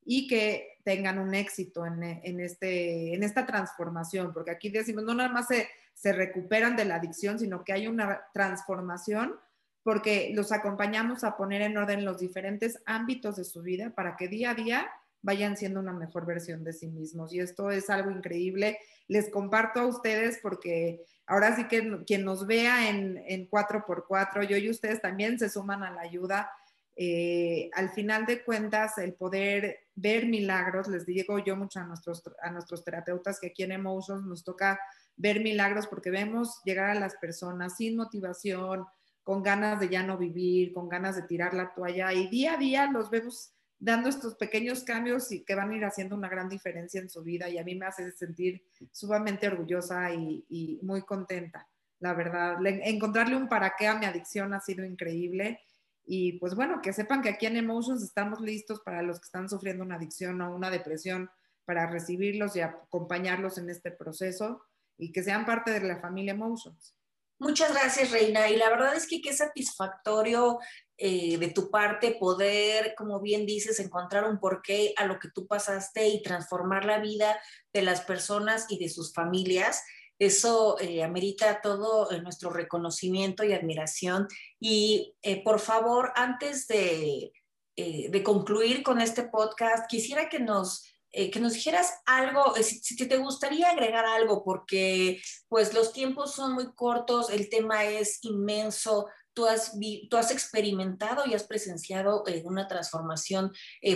y 0.05 0.27
que 0.27 0.79
tengan 0.83 1.19
un 1.19 1.33
éxito 1.33 1.85
en, 1.85 2.03
este, 2.39 3.13
en 3.13 3.23
esta 3.23 3.45
transformación, 3.45 4.33
porque 4.33 4.51
aquí 4.51 4.69
decimos, 4.69 5.03
no 5.03 5.13
nada 5.13 5.29
más 5.29 5.47
se, 5.47 5.69
se 5.93 6.11
recuperan 6.11 6.75
de 6.75 6.85
la 6.85 6.95
adicción, 6.95 7.39
sino 7.39 7.63
que 7.63 7.73
hay 7.73 7.87
una 7.87 8.21
transformación 8.33 9.35
porque 9.83 10.31
los 10.33 10.51
acompañamos 10.51 11.23
a 11.23 11.35
poner 11.35 11.61
en 11.61 11.77
orden 11.77 12.05
los 12.05 12.19
diferentes 12.19 12.81
ámbitos 12.85 13.35
de 13.35 13.43
su 13.43 13.61
vida 13.61 13.93
para 13.93 14.15
que 14.15 14.29
día 14.29 14.51
a 14.51 14.55
día 14.55 14.89
vayan 15.21 15.57
siendo 15.57 15.79
una 15.79 15.93
mejor 15.93 16.25
versión 16.25 16.63
de 16.63 16.73
sí 16.73 16.87
mismos. 16.87 17.33
Y 17.33 17.39
esto 17.39 17.71
es 17.71 17.89
algo 17.89 18.11
increíble. 18.11 18.77
Les 19.07 19.29
comparto 19.29 19.81
a 19.81 19.87
ustedes 19.87 20.39
porque 20.41 21.03
ahora 21.25 21.55
sí 21.55 21.67
que 21.67 22.03
quien 22.05 22.23
nos 22.23 22.45
vea 22.45 22.89
en, 22.89 23.21
en 23.25 23.49
4x4, 23.49 24.47
yo 24.47 24.57
y 24.57 24.69
ustedes 24.69 25.01
también 25.01 25.39
se 25.39 25.49
suman 25.49 25.83
a 25.83 25.91
la 25.91 26.01
ayuda. 26.01 26.51
Eh, 26.95 27.69
al 27.73 27.89
final 27.89 28.25
de 28.25 28.43
cuentas, 28.43 28.97
el 28.97 29.13
poder 29.13 29.82
ver 29.95 30.25
milagros, 30.25 30.87
les 30.87 31.05
digo 31.05 31.39
yo 31.39 31.55
mucho 31.55 31.79
a 31.79 31.83
nuestros, 31.83 32.23
a 32.41 32.51
nuestros 32.51 32.83
terapeutas 32.83 33.39
que 33.39 33.47
aquí 33.47 33.63
en 33.63 33.71
Emotions 33.71 34.25
nos 34.25 34.43
toca 34.43 34.79
ver 35.15 35.41
milagros 35.41 35.87
porque 35.87 36.09
vemos 36.09 36.61
llegar 36.65 36.89
a 36.89 36.99
las 36.99 37.15
personas 37.15 37.77
sin 37.77 37.95
motivación, 37.95 38.85
con 39.23 39.41
ganas 39.41 39.79
de 39.79 39.89
ya 39.89 40.03
no 40.03 40.17
vivir, 40.17 40.73
con 40.73 40.89
ganas 40.89 41.15
de 41.15 41.23
tirar 41.23 41.53
la 41.53 41.73
toalla 41.73 42.11
y 42.13 42.27
día 42.27 42.53
a 42.53 42.57
día 42.57 42.91
los 42.91 43.09
vemos 43.09 43.53
dando 43.79 44.09
estos 44.09 44.35
pequeños 44.35 44.83
cambios 44.83 45.31
y 45.31 45.43
que 45.43 45.55
van 45.55 45.71
a 45.71 45.75
ir 45.75 45.85
haciendo 45.85 46.15
una 46.15 46.29
gran 46.29 46.47
diferencia 46.47 47.01
en 47.01 47.09
su 47.09 47.21
vida 47.21 47.49
y 47.49 47.57
a 47.57 47.63
mí 47.63 47.75
me 47.75 47.85
hace 47.85 48.11
sentir 48.11 48.63
sumamente 48.91 49.47
orgullosa 49.47 50.13
y, 50.13 50.79
muy 50.81 51.01
contenta, 51.01 51.67
la 51.99 52.13
verdad. 52.13 52.57
encontrarle 52.65 53.35
un 53.35 53.49
para 53.49 53.73
qué 53.77 53.87
a 53.87 53.95
mi 53.95 54.05
adicción 54.05 54.53
ha 54.53 54.61
sido 54.61 54.85
increíble 54.85 55.59
y 56.05 56.39
pues 56.39 56.55
bueno, 56.55 56.81
que 56.81 56.93
sepan 56.93 57.21
que 57.21 57.29
aquí 57.29 57.45
en 57.45 57.57
Emotions 57.57 58.03
estamos 58.03 58.41
listos 58.41 58.81
para 58.81 59.01
los 59.01 59.19
que 59.19 59.25
están 59.25 59.49
sufriendo 59.49 59.83
una 59.83 59.95
adicción 59.95 60.41
o 60.41 60.53
una 60.53 60.69
depresión, 60.69 61.29
para 61.65 61.87
recibirlos 61.89 62.55
y 62.55 62.61
acompañarlos 62.61 63.57
en 63.57 63.69
este 63.69 63.91
proceso 63.91 64.61
y 64.97 65.11
que 65.11 65.23
sean 65.23 65.45
parte 65.45 65.71
de 65.71 65.81
la 65.81 65.99
familia 65.99 66.33
Emotions. 66.33 66.95
Muchas 67.39 67.73
gracias, 67.73 68.11
Reina. 68.11 68.49
Y 68.49 68.55
la 68.55 68.69
verdad 68.69 68.95
es 68.95 69.07
que 69.07 69.21
qué 69.21 69.33
satisfactorio 69.33 70.59
eh, 70.97 71.37
de 71.37 71.49
tu 71.49 71.69
parte 71.69 72.15
poder, 72.19 72.93
como 72.95 73.19
bien 73.19 73.45
dices, 73.45 73.79
encontrar 73.79 74.29
un 74.29 74.39
porqué 74.39 74.93
a 74.97 75.05
lo 75.05 75.19
que 75.19 75.29
tú 75.29 75.47
pasaste 75.47 76.07
y 76.07 76.21
transformar 76.21 76.85
la 76.85 76.99
vida 76.99 77.37
de 77.73 77.81
las 77.81 78.01
personas 78.01 78.65
y 78.69 78.77
de 78.77 78.87
sus 78.87 79.13
familias. 79.13 79.83
Eso 80.19 80.79
eh, 80.79 81.03
amerita 81.03 81.61
todo 81.61 82.11
eh, 82.11 82.21
nuestro 82.21 82.49
reconocimiento 82.49 83.43
y 83.43 83.53
admiración. 83.53 84.27
Y 84.59 85.15
por 85.43 85.59
favor, 85.59 86.11
antes 86.15 86.67
de, 86.67 87.31
de 87.75 88.23
concluir 88.23 88.83
con 88.83 89.01
este 89.01 89.23
podcast, 89.23 89.89
quisiera 89.89 90.29
que 90.29 90.39
nos 90.39 90.93
eh, 91.15 91.29
que 91.29 91.39
nos 91.39 91.53
dijeras 91.53 91.93
algo, 92.07 92.55
eh, 92.57 92.63
si, 92.63 92.97
te 93.07 93.17
gustaría 93.17 93.69
agregar 93.69 94.03
algo, 94.03 94.43
porque 94.43 95.21
pues 95.47 95.71
los 95.71 95.93
tiempos 95.93 96.33
son 96.33 96.53
muy 96.53 96.73
cortos, 96.73 97.29
el 97.29 97.49
tema 97.49 97.85
es 97.85 98.17
inmenso, 98.23 99.07
tú 99.31 99.45
has, 99.45 99.77
tú 100.09 100.17
has 100.17 100.31
experimentado 100.31 101.23
y 101.27 101.35
has 101.35 101.43
presenciado 101.43 102.23
eh, 102.25 102.41
una 102.45 102.67
transformación 102.67 103.51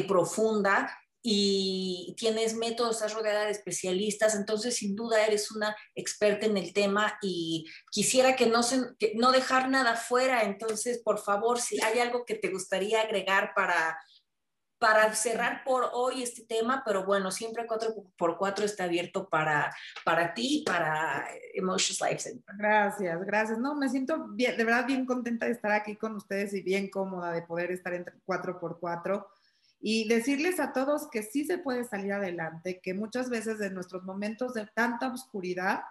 profunda 0.08 0.96
y 1.30 2.16
tienes 2.18 2.56
métodos, 2.56 2.96
estás 2.96 3.14
rodeada 3.14 3.44
de 3.44 3.52
especialistas, 3.52 4.34
entonces 4.34 4.78
sin 4.78 4.96
duda 4.96 5.26
eres 5.26 5.52
una 5.52 5.76
experta 5.94 6.46
en 6.46 6.56
el 6.56 6.72
tema 6.72 7.20
y 7.22 7.66
quisiera 7.92 8.38
que 8.38 8.46
no, 8.46 8.64
se, 8.64 8.96
que 8.98 9.12
no 9.14 9.34
dejar 9.34 9.70
nada 9.70 9.98
fuera, 9.98 10.44
entonces 10.44 11.00
por 11.04 11.20
favor, 11.20 11.60
si 11.60 11.84
hay 11.84 12.00
algo 12.00 12.24
que 12.24 12.36
te 12.36 12.50
gustaría 12.50 13.02
agregar 13.02 13.52
para 13.54 14.00
para 14.80 15.12
cerrar 15.16 15.64
por 15.66 15.90
hoy 15.92 16.22
este 16.22 16.46
tema, 16.46 16.84
pero 16.86 17.04
bueno, 17.04 17.32
siempre 17.32 17.68
4x4 17.68 18.62
está 18.62 18.84
abierto 18.84 19.28
para, 19.28 19.76
para 20.06 20.36
ti 20.36 20.60
y 20.60 20.64
para 20.64 21.28
Emotions 21.56 22.00
Life 22.00 22.20
Center. 22.20 22.56
Gracias, 22.56 23.26
gracias. 23.26 23.58
No, 23.58 23.74
me 23.74 23.90
siento 23.90 24.28
bien, 24.30 24.56
de 24.56 24.64
verdad 24.64 24.86
bien 24.86 25.08
contenta 25.08 25.48
de 25.48 25.54
estar 25.54 25.72
aquí 25.72 25.96
con 25.96 26.16
ustedes 26.16 26.54
y 26.54 26.62
bien 26.62 26.92
cómoda 26.92 27.32
de 27.32 27.42
poder 27.42 27.72
estar 27.72 27.94
entre 27.96 28.14
4x4 28.28 29.26
y 29.80 30.08
decirles 30.08 30.60
a 30.60 30.74
todos 30.74 31.10
que 31.10 31.24
sí 31.24 31.46
se 31.46 31.58
puede 31.58 31.84
salir 31.84 32.14
adelante, 32.14 32.80
que 32.82 32.94
muchas 32.94 33.30
veces 33.30 33.60
de 33.60 33.70
nuestros 33.70 34.04
momentos 34.04 34.54
de 34.54 34.68
tanta 34.74 35.12
oscuridad 35.12 35.82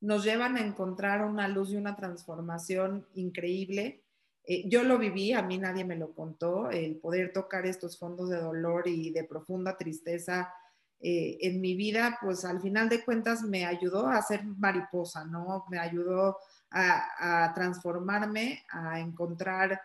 nos 0.00 0.24
llevan 0.24 0.56
a 0.56 0.60
encontrar 0.60 1.24
una 1.24 1.48
luz 1.48 1.70
y 1.70 1.76
una 1.76 1.96
transformación 1.96 3.06
increíble 3.14 4.02
eh, 4.46 4.68
yo 4.68 4.84
lo 4.84 4.96
viví, 4.96 5.32
a 5.32 5.42
mí 5.42 5.58
nadie 5.58 5.84
me 5.84 5.96
lo 5.96 6.14
contó, 6.14 6.70
el 6.70 6.96
poder 6.96 7.32
tocar 7.32 7.66
estos 7.66 7.98
fondos 7.98 8.30
de 8.30 8.36
dolor 8.36 8.86
y 8.86 9.10
de 9.10 9.24
profunda 9.24 9.76
tristeza 9.76 10.54
eh, 11.00 11.36
en 11.40 11.60
mi 11.60 11.74
vida, 11.74 12.16
pues 12.22 12.44
al 12.44 12.60
final 12.60 12.88
de 12.88 13.04
cuentas 13.04 13.42
me 13.42 13.66
ayudó 13.66 14.06
a 14.06 14.22
ser 14.22 14.44
mariposa, 14.44 15.24
¿no? 15.24 15.64
Me 15.68 15.80
ayudó 15.80 16.38
a, 16.70 17.52
transformarme, 17.54 18.64
a 18.70 19.00
encontrar 19.00 19.80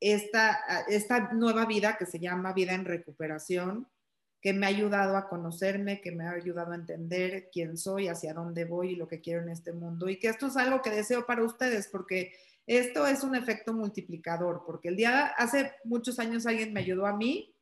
esta, 0.00 0.58
esta 0.88 1.32
nueva 1.32 1.66
vida 1.66 1.96
que 1.96 2.06
se 2.06 2.18
llama 2.18 2.52
vida 2.52 2.72
en 2.74 2.84
recuperación, 2.84 3.88
que 4.40 4.52
me 4.52 4.66
ha 4.66 4.68
ayudado 4.68 5.16
a 5.16 5.28
conocerme, 5.28 6.00
que 6.00 6.12
me 6.12 6.24
ha 6.24 6.30
ayudado 6.30 6.72
a 6.72 6.76
entender 6.76 7.48
quién 7.52 7.76
soy, 7.76 8.08
hacia 8.08 8.34
dónde 8.34 8.64
voy 8.64 8.90
y 8.90 8.96
lo 8.96 9.08
que 9.08 9.20
quiero 9.20 9.42
en 9.42 9.48
este 9.48 9.72
mundo. 9.72 10.08
Y 10.08 10.18
que 10.18 10.28
esto 10.28 10.46
es 10.46 10.56
algo 10.56 10.82
que 10.82 10.90
deseo 10.90 11.26
para 11.26 11.42
ustedes, 11.42 11.88
porque 11.88 12.32
esto 12.66 13.06
es 13.06 13.22
un 13.22 13.34
efecto 13.34 13.72
multiplicador, 13.72 14.62
porque 14.66 14.88
el 14.88 14.96
día, 14.96 15.26
hace 15.26 15.72
muchos 15.84 16.18
años 16.18 16.46
alguien 16.46 16.72
me 16.72 16.80
ayudó 16.80 17.06
a 17.06 17.16
mí, 17.16 17.54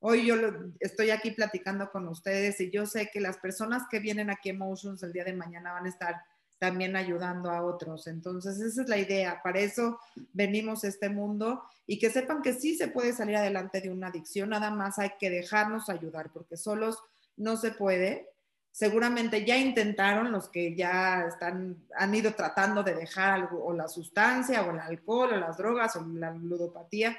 hoy 0.00 0.26
yo 0.26 0.34
estoy 0.80 1.10
aquí 1.10 1.30
platicando 1.30 1.90
con 1.90 2.08
ustedes 2.08 2.60
y 2.60 2.70
yo 2.70 2.86
sé 2.86 3.10
que 3.12 3.20
las 3.20 3.38
personas 3.38 3.84
que 3.90 4.00
vienen 4.00 4.30
aquí 4.30 4.48
a 4.48 4.52
Emotions 4.52 5.02
el 5.02 5.12
día 5.12 5.24
de 5.24 5.32
mañana 5.32 5.72
van 5.72 5.86
a 5.86 5.88
estar 5.88 6.16
también 6.62 6.94
ayudando 6.94 7.50
a 7.50 7.64
otros. 7.64 8.06
Entonces, 8.06 8.60
esa 8.60 8.82
es 8.82 8.88
la 8.88 8.96
idea. 8.96 9.42
Para 9.42 9.58
eso 9.58 9.98
venimos 10.32 10.84
a 10.84 10.86
este 10.86 11.08
mundo 11.08 11.64
y 11.88 11.98
que 11.98 12.08
sepan 12.08 12.40
que 12.40 12.52
sí 12.52 12.76
se 12.76 12.86
puede 12.86 13.12
salir 13.12 13.34
adelante 13.34 13.80
de 13.80 13.90
una 13.90 14.06
adicción, 14.06 14.50
nada 14.50 14.70
más 14.70 15.00
hay 15.00 15.10
que 15.18 15.28
dejarnos 15.28 15.88
ayudar, 15.88 16.30
porque 16.32 16.56
solos 16.56 17.02
no 17.36 17.56
se 17.56 17.72
puede 17.72 18.28
seguramente 18.70 19.44
ya 19.44 19.56
intentaron 19.56 20.30
los 20.30 20.48
que 20.48 20.76
ya 20.76 21.26
están, 21.26 21.84
han 21.96 22.14
ido 22.14 22.32
tratando 22.32 22.84
de 22.84 22.94
dejar 22.94 23.32
algo, 23.32 23.64
o 23.64 23.72
la 23.74 23.88
sustancia, 23.88 24.62
o 24.62 24.70
el 24.70 24.78
alcohol, 24.78 25.32
o 25.32 25.36
las 25.36 25.58
drogas, 25.58 25.96
o 25.96 26.06
la 26.06 26.30
ludopatía. 26.30 27.16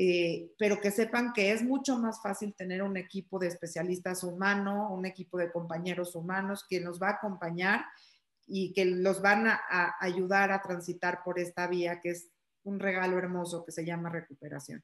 eh, 0.00 0.52
pero 0.56 0.80
que 0.80 0.92
sepan 0.92 1.32
que 1.32 1.50
es 1.50 1.62
mucho 1.64 1.98
más 1.98 2.22
fácil 2.22 2.54
tener 2.54 2.84
un 2.84 2.96
equipo 2.96 3.40
de 3.40 3.48
especialistas 3.48 4.22
humanos, 4.22 4.92
un 4.92 5.04
equipo 5.04 5.36
de 5.36 5.50
compañeros 5.50 6.14
humanos 6.14 6.64
que 6.70 6.78
nos 6.78 7.02
va 7.02 7.08
a 7.08 7.12
acompañar 7.14 7.84
y 8.48 8.72
que 8.72 8.84
los 8.84 9.20
van 9.20 9.46
a, 9.46 9.94
ayudar 10.00 10.50
a 10.50 10.62
transitar 10.62 11.22
por 11.24 11.38
esta 11.38 11.66
vía 11.66 12.00
que 12.00 12.10
es 12.10 12.30
un 12.64 12.80
regalo 12.80 13.18
hermoso 13.18 13.64
que 13.64 13.72
se 13.72 13.84
llama 13.84 14.10
recuperación. 14.10 14.82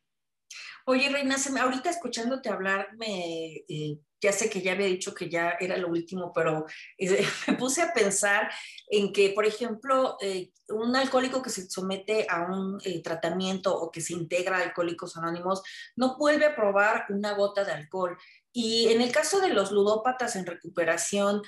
Oye, 0.86 1.08
Reina, 1.08 1.36
ahorita 1.60 1.88
escuchándote 1.88 2.50
hablar, 2.50 2.88
me, 2.98 3.64
eh, 3.68 3.98
ya 4.20 4.32
sé 4.32 4.50
que 4.50 4.60
ya 4.60 4.72
había 4.72 4.86
dicho 4.86 5.14
que 5.14 5.30
ya 5.30 5.56
era 5.58 5.78
lo 5.78 5.88
último, 5.88 6.30
pero 6.34 6.66
eh, 6.98 7.26
me 7.48 7.54
puse 7.54 7.80
a 7.80 7.92
pensar 7.92 8.50
en 8.88 9.12
que, 9.12 9.30
por 9.30 9.46
ejemplo, 9.46 10.18
eh, 10.20 10.50
un 10.68 10.94
alcohólico 10.94 11.40
que 11.40 11.50
se 11.50 11.68
somete 11.70 12.26
a 12.28 12.42
un 12.42 12.78
tratamiento 13.02 13.74
o 13.74 13.90
que 13.90 14.02
se 14.02 14.12
integra 14.12 14.58
a 14.58 14.62
Alcohólicos 14.62 15.16
Anónimos 15.16 15.62
no 15.96 16.16
vuelve 16.18 16.46
a 16.46 16.56
probar 16.56 17.06
una 17.08 17.32
gota 17.32 17.64
de 17.64 17.72
alcohol. 17.72 18.18
Y 18.52 18.88
en 18.88 19.00
el 19.00 19.10
caso 19.10 19.40
de 19.40 19.48
los 19.48 19.72
ludópatas 19.72 20.36
en 20.36 20.46
recuperación, 20.46 21.42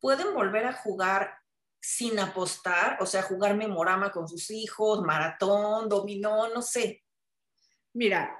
pueden 0.00 0.34
volver 0.34 0.66
a 0.66 0.72
jugar 0.72 1.34
sin 1.80 2.18
apostar, 2.18 2.98
o 3.00 3.06
sea, 3.06 3.22
jugar 3.22 3.56
memorama 3.56 4.10
con 4.10 4.28
sus 4.28 4.50
hijos, 4.50 5.02
maratón, 5.02 5.88
dominó, 5.88 6.48
no 6.52 6.60
sé, 6.60 7.04
Mira, 7.98 8.36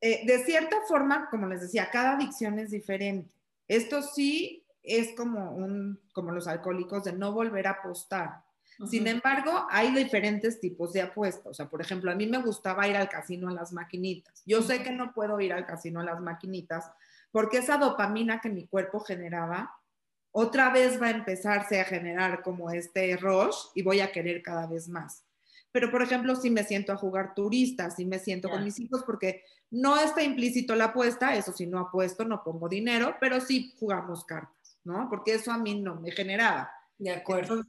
eh, 0.00 0.24
de 0.24 0.44
cierta 0.44 0.76
forma, 0.86 1.28
como 1.30 1.46
les 1.46 1.62
decía, 1.62 1.90
cada 1.90 2.12
adicción 2.12 2.60
es 2.60 2.70
diferente. 2.70 3.28
Esto 3.66 4.02
sí 4.02 4.64
es 4.84 5.16
como, 5.16 5.52
un, 5.52 6.00
como 6.12 6.30
los 6.30 6.46
alcohólicos 6.46 7.04
de 7.04 7.12
no 7.12 7.32
volver 7.32 7.66
a 7.66 7.72
apostar. 7.72 8.44
Sin 8.88 9.06
embargo, 9.08 9.66
hay 9.68 9.92
diferentes 9.92 10.58
tipos 10.58 10.94
de 10.94 11.02
apuestas. 11.02 11.46
O 11.46 11.52
sea, 11.52 11.68
por 11.68 11.82
ejemplo, 11.82 12.10
a 12.10 12.14
mí 12.14 12.26
me 12.26 12.40
gustaba 12.40 12.88
ir 12.88 12.96
al 12.96 13.10
casino 13.10 13.48
a 13.48 13.52
las 13.52 13.72
maquinitas. 13.72 14.42
Yo 14.46 14.62
sé 14.62 14.82
que 14.82 14.90
no 14.90 15.12
puedo 15.12 15.38
ir 15.40 15.52
al 15.52 15.66
casino 15.66 16.00
a 16.00 16.04
las 16.04 16.20
maquinitas 16.20 16.90
porque 17.30 17.58
esa 17.58 17.76
dopamina 17.76 18.40
que 18.40 18.48
mi 18.48 18.66
cuerpo 18.68 19.00
generaba, 19.00 19.76
otra 20.32 20.70
vez 20.70 21.00
va 21.00 21.06
a 21.06 21.10
empezarse 21.10 21.80
a 21.80 21.84
generar 21.84 22.42
como 22.42 22.70
este 22.70 23.16
rush 23.16 23.56
y 23.74 23.82
voy 23.82 24.00
a 24.00 24.12
querer 24.12 24.42
cada 24.42 24.66
vez 24.66 24.88
más. 24.88 25.24
Pero, 25.72 25.90
por 25.90 26.02
ejemplo, 26.02 26.34
si 26.34 26.50
me 26.50 26.64
siento 26.64 26.92
a 26.92 26.96
jugar 26.96 27.34
turista, 27.34 27.90
si 27.90 28.04
me 28.04 28.18
siento 28.18 28.48
con 28.48 28.64
mis 28.64 28.78
hijos, 28.80 29.04
porque 29.04 29.44
no 29.70 29.96
está 29.98 30.22
implícito 30.22 30.74
la 30.74 30.86
apuesta, 30.86 31.34
eso 31.36 31.52
si 31.52 31.66
no 31.66 31.78
apuesto, 31.78 32.24
no 32.24 32.42
pongo 32.42 32.68
dinero, 32.68 33.16
pero 33.20 33.40
sí 33.40 33.74
jugamos 33.78 34.24
cartas, 34.24 34.78
¿no? 34.82 35.08
Porque 35.08 35.34
eso 35.34 35.52
a 35.52 35.58
mí 35.58 35.80
no 35.80 36.00
me 36.00 36.10
generaba. 36.10 36.70
De 36.98 37.10
acuerdo. 37.12 37.62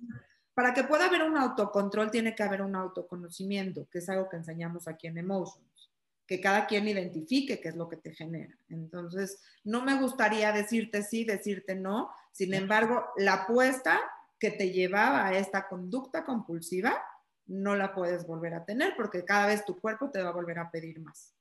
para 0.54 0.74
que 0.74 0.84
pueda 0.84 1.06
haber 1.06 1.24
un 1.24 1.38
autocontrol, 1.38 2.12
tiene 2.12 2.36
que 2.36 2.44
haber 2.44 2.62
un 2.62 2.76
autoconocimiento, 2.76 3.88
que 3.90 4.00
es 4.00 4.10
algo 4.10 4.28
que 4.30 4.38
enseñamos 4.38 4.88
aquí 4.88 5.08
en 5.08 5.18
Emotions, 5.18 5.92
que 6.28 6.42
cada 6.42 6.66
quien 6.66 6.88
identifique 6.88 7.62
qué 7.62 7.70
es 7.70 7.76
lo 7.76 7.88
que 7.88 7.98
te 7.98 8.14
genera. 8.14 8.54
Entonces, 8.68 9.42
no 9.64 9.86
me 9.86 10.00
gustaría 10.02 10.52
decirte 10.52 11.04
sí, 11.04 11.24
decirte 11.24 11.76
no, 11.76 12.12
sin 12.32 12.54
embargo, 12.54 13.06
la 13.18 13.34
apuesta 13.34 14.00
que 14.40 14.52
te 14.52 14.72
llevaba 14.72 15.28
a 15.28 15.38
esta 15.38 15.68
conducta 15.68 16.24
compulsiva, 16.24 17.04
no 17.46 17.76
la 17.76 17.94
puedes 17.94 18.26
volver 18.26 18.54
a 18.54 18.66
tener 18.66 18.96
porque 18.96 19.26
cada 19.26 19.48
vez 19.48 19.66
tu 19.66 19.80
cuerpo 19.80 20.10
te 20.10 20.22
va 20.22 20.30
a 20.30 20.34
volver 20.34 20.60
a 20.60 20.72
pedir 20.72 21.00
más. 21.00 21.36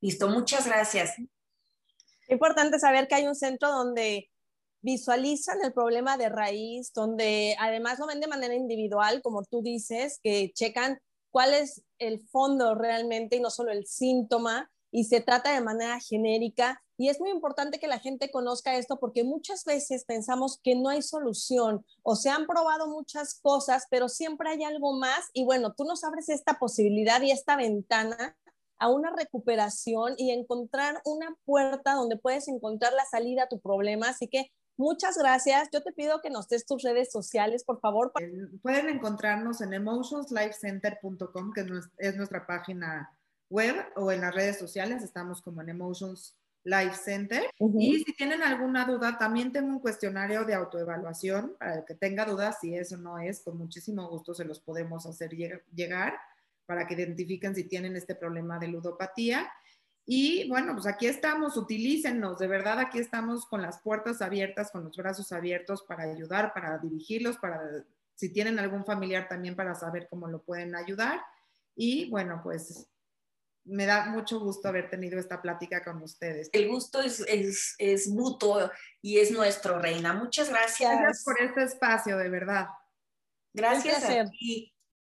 Listo, 0.00 0.28
muchas 0.28 0.66
gracias. 0.66 1.14
Importante 2.28 2.78
saber 2.78 3.08
que 3.08 3.14
hay 3.14 3.26
un 3.26 3.34
centro 3.34 3.70
donde 3.70 4.30
visualizan 4.82 5.58
el 5.64 5.72
problema 5.72 6.16
de 6.16 6.28
raíz, 6.28 6.92
donde 6.92 7.56
además 7.58 7.98
lo 7.98 8.06
ven 8.06 8.20
de 8.20 8.26
manera 8.26 8.54
individual, 8.54 9.22
como 9.22 9.42
tú 9.44 9.62
dices, 9.62 10.20
que 10.22 10.52
checan 10.52 11.00
cuál 11.30 11.54
es 11.54 11.82
el 11.98 12.20
fondo 12.28 12.74
realmente 12.74 13.36
y 13.36 13.40
no 13.40 13.50
solo 13.50 13.72
el 13.72 13.86
síntoma, 13.86 14.70
y 14.96 15.04
se 15.04 15.20
trata 15.20 15.52
de 15.52 15.60
manera 15.60 16.00
genérica. 16.00 16.82
Y 16.96 17.10
es 17.10 17.20
muy 17.20 17.28
importante 17.28 17.78
que 17.78 17.86
la 17.86 17.98
gente 17.98 18.30
conozca 18.30 18.76
esto 18.76 18.98
porque 18.98 19.24
muchas 19.24 19.62
veces 19.66 20.06
pensamos 20.06 20.58
que 20.64 20.74
no 20.74 20.88
hay 20.88 21.02
solución 21.02 21.84
o 22.02 22.16
se 22.16 22.30
han 22.30 22.46
probado 22.46 22.88
muchas 22.88 23.38
cosas, 23.42 23.88
pero 23.90 24.08
siempre 24.08 24.48
hay 24.48 24.64
algo 24.64 24.96
más. 24.96 25.28
Y 25.34 25.44
bueno, 25.44 25.74
tú 25.74 25.84
nos 25.84 26.02
abres 26.02 26.30
esta 26.30 26.58
posibilidad 26.58 27.20
y 27.20 27.30
esta 27.30 27.56
ventana 27.58 28.38
a 28.78 28.88
una 28.88 29.14
recuperación 29.14 30.14
y 30.16 30.30
encontrar 30.30 31.02
una 31.04 31.36
puerta 31.44 31.92
donde 31.92 32.16
puedes 32.16 32.48
encontrar 32.48 32.94
la 32.94 33.04
salida 33.04 33.42
a 33.42 33.48
tu 33.50 33.60
problema. 33.60 34.08
Así 34.08 34.28
que 34.28 34.50
muchas 34.78 35.18
gracias. 35.18 35.68
Yo 35.74 35.82
te 35.82 35.92
pido 35.92 36.22
que 36.22 36.30
nos 36.30 36.48
des 36.48 36.64
tus 36.64 36.82
redes 36.82 37.12
sociales, 37.12 37.64
por 37.64 37.80
favor. 37.80 38.14
Pueden 38.62 38.88
encontrarnos 38.88 39.60
en 39.60 39.74
emotionslifecenter.com, 39.74 41.52
que 41.52 41.66
es 41.98 42.16
nuestra 42.16 42.46
página 42.46 43.12
web 43.48 43.76
o 43.96 44.12
en 44.12 44.20
las 44.20 44.34
redes 44.34 44.58
sociales, 44.58 45.02
estamos 45.02 45.40
como 45.42 45.62
en 45.62 45.70
Emotions 45.70 46.36
Life 46.66 46.96
Center. 46.96 47.44
Y 47.78 48.02
si 48.04 48.12
tienen 48.14 48.42
alguna 48.42 48.84
duda, 48.84 49.16
también 49.18 49.52
tengo 49.52 49.68
un 49.68 49.78
cuestionario 49.78 50.44
de 50.44 50.54
autoevaluación 50.54 51.54
para 51.58 51.76
el 51.76 51.84
que 51.84 51.94
tenga 51.94 52.24
dudas, 52.24 52.58
si 52.60 52.74
eso 52.74 52.96
no 52.96 53.18
es, 53.18 53.40
con 53.40 53.56
muchísimo 53.56 54.08
gusto 54.08 54.34
se 54.34 54.44
los 54.44 54.60
podemos 54.60 55.06
hacer 55.06 55.30
llegar 55.30 56.18
para 56.66 56.86
que 56.86 56.94
identifiquen 56.94 57.54
si 57.54 57.64
tienen 57.64 57.94
este 57.94 58.16
problema 58.16 58.58
de 58.58 58.66
ludopatía. 58.66 59.48
Y 60.04 60.48
bueno, 60.48 60.72
pues 60.72 60.86
aquí 60.86 61.06
estamos, 61.06 61.56
utilícennos, 61.56 62.38
de 62.38 62.48
verdad 62.48 62.80
aquí 62.80 62.98
estamos 62.98 63.46
con 63.46 63.62
las 63.62 63.80
puertas 63.80 64.20
abiertas, 64.20 64.70
con 64.72 64.84
los 64.84 64.96
brazos 64.96 65.32
abiertos 65.32 65.84
para 65.84 66.04
ayudar, 66.04 66.52
para 66.52 66.78
dirigirlos, 66.78 67.36
para 67.38 67.60
si 68.14 68.32
tienen 68.32 68.58
algún 68.58 68.84
familiar 68.84 69.28
también 69.28 69.54
para 69.54 69.74
saber 69.74 70.08
cómo 70.08 70.26
lo 70.26 70.42
pueden 70.42 70.74
ayudar. 70.74 71.20
Y 71.76 72.08
bueno, 72.10 72.40
pues 72.42 72.88
me 73.66 73.86
da 73.86 74.06
mucho 74.06 74.40
gusto 74.40 74.68
haber 74.68 74.88
tenido 74.90 75.18
esta 75.18 75.42
plática 75.42 75.84
con 75.84 76.02
ustedes. 76.02 76.48
El 76.52 76.68
gusto 76.68 77.00
es, 77.00 77.20
es, 77.20 77.74
es 77.78 78.08
mutuo 78.08 78.70
y 79.02 79.18
es 79.18 79.30
nuestro, 79.30 79.78
Reina. 79.78 80.12
Muchas 80.12 80.48
gracias. 80.48 80.98
Gracias 80.98 81.24
por 81.24 81.40
este 81.40 81.64
espacio, 81.64 82.16
de 82.16 82.28
verdad. 82.28 82.68
Gracias 83.52 84.04
a 84.04 84.30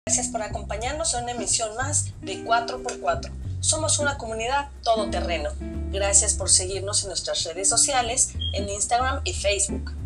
Gracias 0.06 0.28
por 0.28 0.42
acompañarnos 0.42 1.14
en 1.14 1.22
una 1.22 1.32
emisión 1.32 1.74
más 1.76 2.12
de 2.20 2.44
4x4. 2.44 3.30
Somos 3.60 3.98
una 3.98 4.18
comunidad 4.18 4.70
todoterreno. 4.82 5.50
Gracias 5.90 6.34
por 6.34 6.50
seguirnos 6.50 7.02
en 7.04 7.08
nuestras 7.08 7.44
redes 7.44 7.70
sociales, 7.70 8.34
en 8.52 8.68
Instagram 8.68 9.22
y 9.24 9.32
Facebook. 9.32 10.03